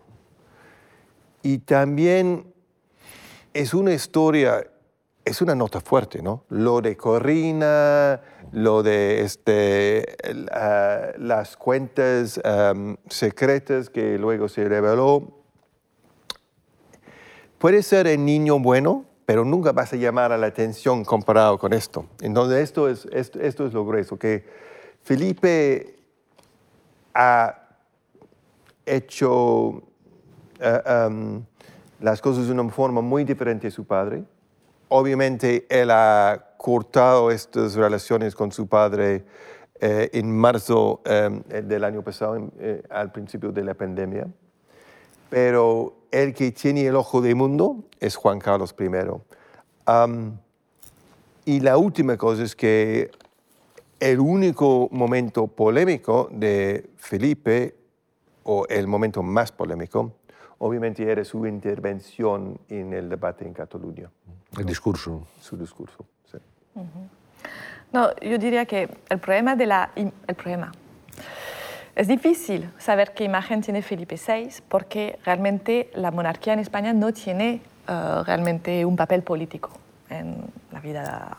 [1.42, 2.53] Y también
[3.54, 4.66] es una historia,
[5.24, 6.44] es una nota fuerte, ¿no?
[6.50, 8.20] Lo de Corina,
[8.52, 10.16] lo de este,
[11.18, 12.42] las cuentas
[13.10, 15.44] secretas que luego se reveló.
[17.60, 21.72] Puede ser el niño bueno, pero nunca vas a llamar a la atención comparado con
[21.72, 22.08] esto.
[22.22, 24.46] Entonces, esto es, esto, es lo grueso, que
[25.04, 25.96] Felipe
[27.14, 27.60] ha
[28.86, 29.82] hecho
[30.60, 31.40] eh,
[32.04, 34.26] las cosas de una forma muy diferente a su padre.
[34.90, 39.24] Obviamente, él ha cortado estas relaciones con su padre
[39.80, 44.28] eh, en marzo em, del año pasado, eh, al principio de la pandemia.
[45.30, 48.90] Pero el que tiene el ojo del mundo es Juan Carlos I.
[51.46, 53.12] y la última cosa es que
[54.02, 57.78] el único momento polémico de Felipe,
[58.44, 60.12] o el momento más polémico,
[60.64, 64.10] obviamente era su intervención en el debate en Cataluña.
[64.58, 65.28] El discurso.
[65.40, 66.06] Su discurso.
[67.92, 69.92] No, yo diría que el problema de la...
[69.96, 70.72] El problema.
[71.96, 77.12] Es difícil saber qué imagen tiene Felipe VI porque realmente la monarquía en España no
[77.12, 79.70] tiene eh, realmente un papel político
[80.10, 81.38] en la vida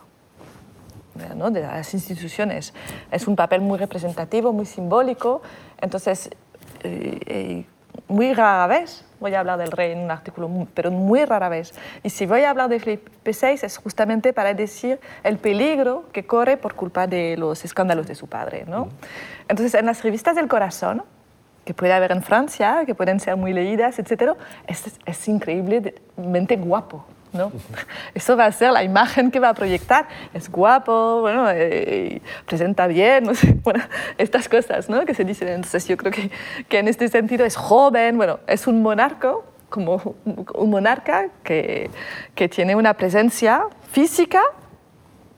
[1.35, 1.51] ¿no?
[1.51, 2.75] de las instituciones.
[3.11, 5.41] Es un papel muy representativo, muy simbólico.
[5.81, 6.31] Entonces,
[6.83, 7.65] eh, eh,
[8.09, 11.73] muy rara vez voy a hablar del rey en un artículo, pero muy rara vez.
[12.03, 16.27] Y si voy a hablar de Felipe VI es justamente para decir el peligro que
[16.27, 18.65] corre por culpa de los escándalos de su padre.
[18.69, 18.91] ¿no?
[19.49, 21.05] Entonces, en las revistas del corazón,
[21.65, 24.33] que puede haber en Francia, que pueden ser muy leídas, etc.,
[24.67, 27.07] es, es increíblemente guapo.
[27.35, 27.53] ¿No?
[28.15, 30.09] Eso va a ser la imagen que va a proyectar.
[30.33, 33.31] Es guapo, bueno, eh, presenta bien,
[34.19, 35.05] estas cosas ¿no?
[35.05, 35.49] que se dicen.
[35.49, 36.31] Entonces yo creo que,
[36.69, 40.15] que en este sentido es joven, bueno, es un monarco, como
[40.55, 41.91] un monarca que,
[42.35, 44.41] que tiene una presencia física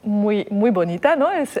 [0.03, 1.31] muy, muy bonita, ¿no?
[1.31, 1.59] Es,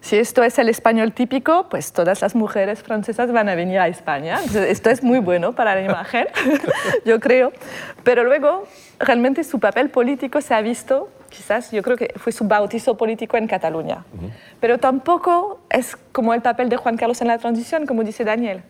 [0.00, 3.88] si esto es el español típico, pues todas las mujeres francesas van a venir a
[3.88, 4.38] España.
[4.54, 6.26] esto es muy bueno para la imagen,
[7.04, 7.52] yo creo.
[8.02, 8.64] Pero luego
[8.98, 13.36] realmente su papel político se ha visto, quizás yo creo que fue su bautizo político
[13.36, 14.04] en Cataluña,
[14.58, 18.62] pero tampoco es como el papel de Juan Carlos en la transición, como dice Daniel.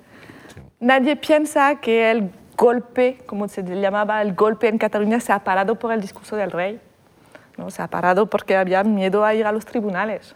[0.81, 5.76] nadie piensa que el golpe, como se llamaba el golpe en Cataluña, se ha parado
[5.76, 6.81] por el discurso del rey.
[7.57, 7.70] ¿no?
[7.70, 10.35] Se ha parado porque había miedo a ir a los tribunales.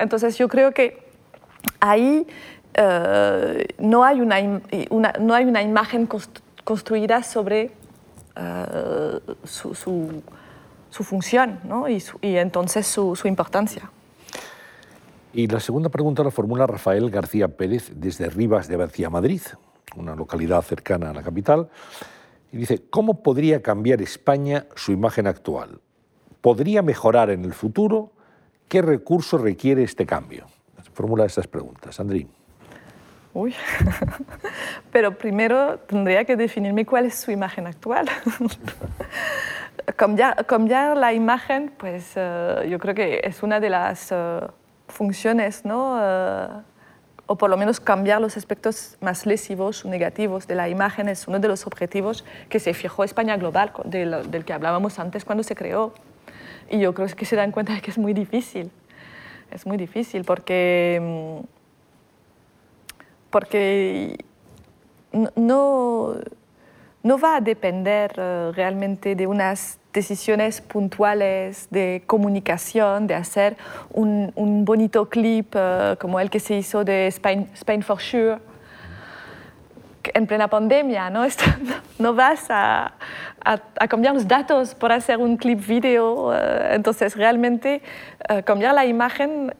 [0.00, 1.06] Entonces yo creo que
[1.78, 2.26] ahí
[2.74, 4.40] eh, no, hay una,
[5.20, 6.08] no hay una imagen
[6.64, 7.70] construida sobre
[8.36, 10.22] eh, su,
[10.90, 11.88] función ¿no?
[11.88, 13.90] y, entonces su, su importancia.
[15.32, 19.42] Y la segunda pregunta la formula Rafael García Pérez desde Rivas de García, Madrid,
[19.96, 21.68] una localidad cercana a la capital,
[22.52, 25.80] y dice, ¿cómo podría cambiar España su imagen actual?
[26.40, 28.10] ¿Podría mejorar en el futuro?
[28.70, 30.46] ¿Qué recursos requiere este cambio?
[30.92, 31.98] Formula estas preguntas.
[31.98, 32.30] Andrín.
[33.34, 33.52] Uy,
[34.92, 38.08] pero primero tendría que definirme cuál es su imagen actual.
[39.96, 44.40] cambiar, la imagen, pues eh, yo creo que es una de las eh,
[44.86, 45.98] funciones, ¿no?
[46.00, 46.48] Eh,
[47.26, 51.26] o por lo menos cambiar los aspectos más lesivos o negativos de la imagen es
[51.26, 55.56] uno de los objetivos que se fijó España Global, del que hablábamos antes cuando se
[55.56, 55.92] creó.
[56.70, 58.70] Y yo creo que se dan cuenta de que es muy difícil.
[59.50, 61.46] Es muy difícil porque, mm,
[63.30, 64.24] porque
[65.34, 66.14] no,
[67.02, 73.56] no va a depender eh, realmente de unas decisiones puntuales de comunicación, de hacer
[73.92, 78.49] un, bonito clip uh, como el que se hizo de Spain, Spain for Sure
[80.14, 81.24] en plena pandemia, ¿no?
[81.30, 81.44] Esto,
[81.98, 82.94] no vas a,
[83.44, 86.34] a, a, cambiar los datos por hacer un clip video, uh,
[86.70, 87.82] entonces realmente
[88.28, 89.54] uh, cambiar la imagen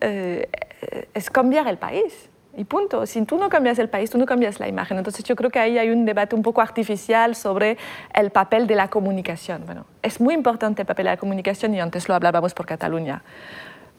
[1.12, 2.30] es cambiar el país.
[2.56, 3.06] Y punto.
[3.06, 4.98] Si tú no cambias el país, tú no cambias la imagen.
[4.98, 7.78] Entonces yo creo que ahí hay un debate un poco artificial sobre
[8.12, 9.64] el papel de la comunicación.
[9.66, 13.22] Bueno, es muy importante el papel de la comunicación y antes lo hablábamos por Cataluña.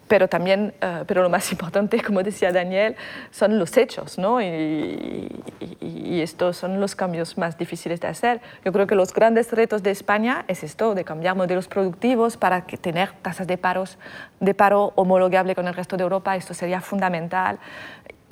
[0.08, 2.96] Pero también, uh, pero lo más importante, como decía Daniel,
[3.30, 4.40] son los hechos, ¿no?
[4.40, 8.40] Y, y, y, estos son los cambios más difíciles de hacer.
[8.64, 12.66] Yo creo que los grandes retos de España es esto, de cambiar modelos productivos para
[12.66, 13.98] que tener tasas de, paros,
[14.40, 16.36] de paro homologable con el resto de Europa.
[16.36, 17.58] Esto sería fundamental.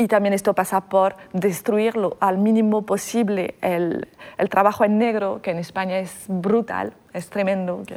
[0.01, 5.51] Y también esto pasa por destruirlo al mínimo posible el, el, trabajo en negro, que
[5.51, 7.82] en España es brutal, es tremendo.
[7.86, 7.96] Que,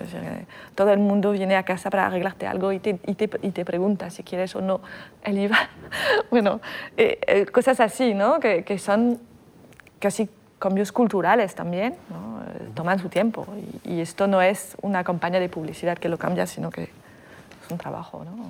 [0.76, 3.64] todo el mundo viene a casa para arreglarte algo y te, y te, y te
[3.64, 4.82] pregunta si quieres o no
[5.24, 5.58] el IVA.
[6.30, 6.60] bueno,
[6.98, 8.42] eh, eh, cosas así, ¿no?
[8.42, 9.18] Que, que, son
[10.00, 10.30] casi
[10.60, 12.42] cambios culturales también, ¿no?
[12.42, 13.48] Eh, toman su tiempo.
[13.86, 17.72] Y, y, esto no es una campaña de publicidad que lo cambia, sino que es
[17.72, 18.48] un trabajo, ¿no?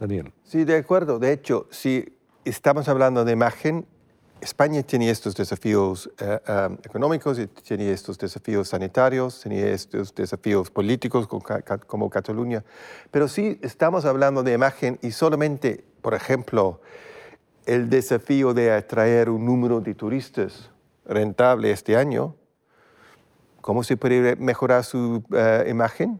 [0.00, 0.32] Daniel.
[0.42, 1.20] Sí, de acuerdo.
[1.20, 2.17] De hecho, si
[2.48, 3.86] estamos hablando de imagen,
[4.40, 6.38] España tiene estos desafíos eh,
[6.84, 11.44] económicos, tiene estos desafíos sanitarios, tiene estos desafíos políticos como,
[11.86, 12.64] como Cataluña,
[13.10, 16.80] pero sí estamos hablando de imagen y solamente, por ejemplo,
[17.66, 20.70] el desafío de atraer un número de turistas
[21.04, 22.34] rentable este año,
[23.60, 26.18] ¿cómo se puede mejorar su uh, imagen?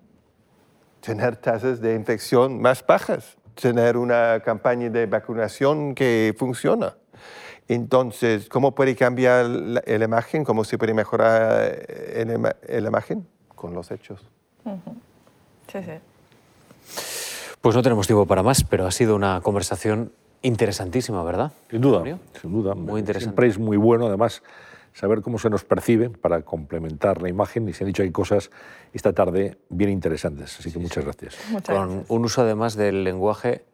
[1.01, 6.95] Tener tasas de infección más bajas tener una campaña de vacunación que funciona.
[7.67, 10.45] Entonces, ¿cómo puede cambiar la, la imagen?
[10.45, 11.85] ¿Cómo se puede mejorar
[12.15, 13.27] el, la imagen?
[13.55, 14.25] Con los hechos.
[14.65, 14.95] Uh -huh.
[15.73, 17.57] Sí, sí.
[17.61, 21.51] Pues no tenemos tiempo para más, pero ha sido una conversación interesantísima, ¿verdad?
[21.69, 22.05] Sin duda,
[22.41, 22.75] sin duda.
[22.75, 23.25] Muy interesante.
[23.25, 24.43] Siempre es muy bueno, además,
[24.93, 28.51] saber cómo se nos percibe para complementar la imagen y se han dicho hay cosas
[28.93, 30.59] esta tarde bien interesantes.
[30.59, 31.37] Así que muchas gracias.
[31.51, 32.11] Muchas Con gracias.
[32.11, 33.65] un uso además del lenguaje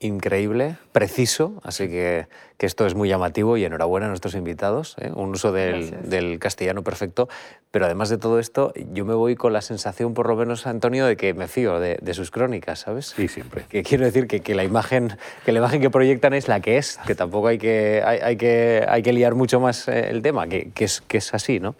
[0.00, 5.10] increíble, preciso, así que, que, esto es muy llamativo y enhorabuena a nuestros invitados, ¿eh?
[5.14, 7.28] un uso del, del, castellano perfecto,
[7.70, 11.06] pero además de todo esto, yo me voy con la sensación, por lo menos, Antonio,
[11.06, 13.14] de que me fío de, de sus crónicas, ¿sabes?
[13.16, 13.64] Sí, siempre.
[13.68, 16.78] Que quiero decir que, que, la imagen, que la imagen que proyectan es la que
[16.78, 20.22] es, que tampoco hay que, hay, hay que, hay que liar mucho más eh, el
[20.22, 21.74] tema, que, que, es, que es así, ¿no?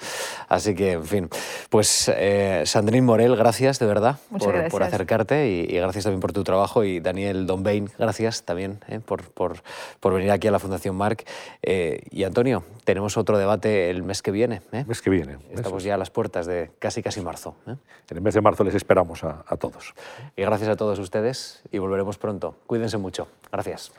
[0.48, 1.28] Así que, en fin,
[1.70, 4.70] pues eh, Sandrine Morel, gracias de verdad por, gracias.
[4.70, 9.00] por acercarte y, y, gracias también por tu trabajo y Daniel Donbain, gracias también eh,
[9.04, 9.62] por, por,
[10.00, 11.24] por, venir aquí a la Fundación Marc.
[11.62, 14.56] Eh, y Antonio, tenemos otro debate el mes que viene.
[14.72, 14.80] ¿eh?
[14.80, 15.38] El mes que viene.
[15.52, 15.86] Estamos eso.
[15.88, 17.54] ya a las puertas de casi casi marzo.
[17.68, 17.76] ¿eh?
[18.10, 19.94] En el mes de marzo les esperamos a, a todos.
[20.36, 22.56] Y gracias a todos ustedes y volveremos pronto.
[22.66, 23.28] Cuídense mucho.
[23.52, 23.92] Gracias.